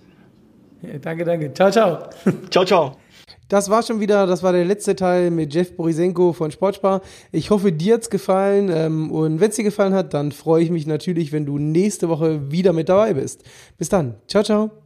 Ja, 0.82 0.98
danke, 1.00 1.26
danke. 1.26 1.54
Ciao, 1.54 1.69
ciao. 1.69 2.10
ciao, 2.50 2.65
ciao. 2.65 3.05
Das 3.48 3.70
war 3.70 3.84
schon 3.84 4.00
wieder, 4.00 4.26
das 4.26 4.44
war 4.44 4.54
der 4.54 4.66
letzte 4.66 4.96
Teil 4.96 5.30
mit 5.32 5.54
Jeff 5.54 5.76
Borisenko 5.76 6.34
von 6.34 6.52
Sportspar. 6.52 7.02
Ich 7.32 7.50
hoffe, 7.50 7.72
dir 7.72 7.96
hat's 7.96 8.10
gefallen. 8.10 8.70
Ähm, 8.74 9.12
und 9.12 9.40
wenn 9.40 9.50
es 9.50 9.56
dir 9.56 9.64
gefallen 9.64 9.94
hat, 9.94 10.14
dann 10.14 10.32
freue 10.32 10.64
ich 10.64 10.72
mich 10.72 10.88
natürlich, 10.88 11.32
wenn 11.32 11.46
du 11.46 11.58
nächste 11.58 12.10
Woche 12.10 12.52
wieder 12.52 12.74
mit 12.74 12.90
dabei 12.90 13.14
bist. 13.14 13.44
Bis 13.78 13.90
dann. 13.90 14.16
Ciao, 14.28 14.44
ciao. 14.44 14.85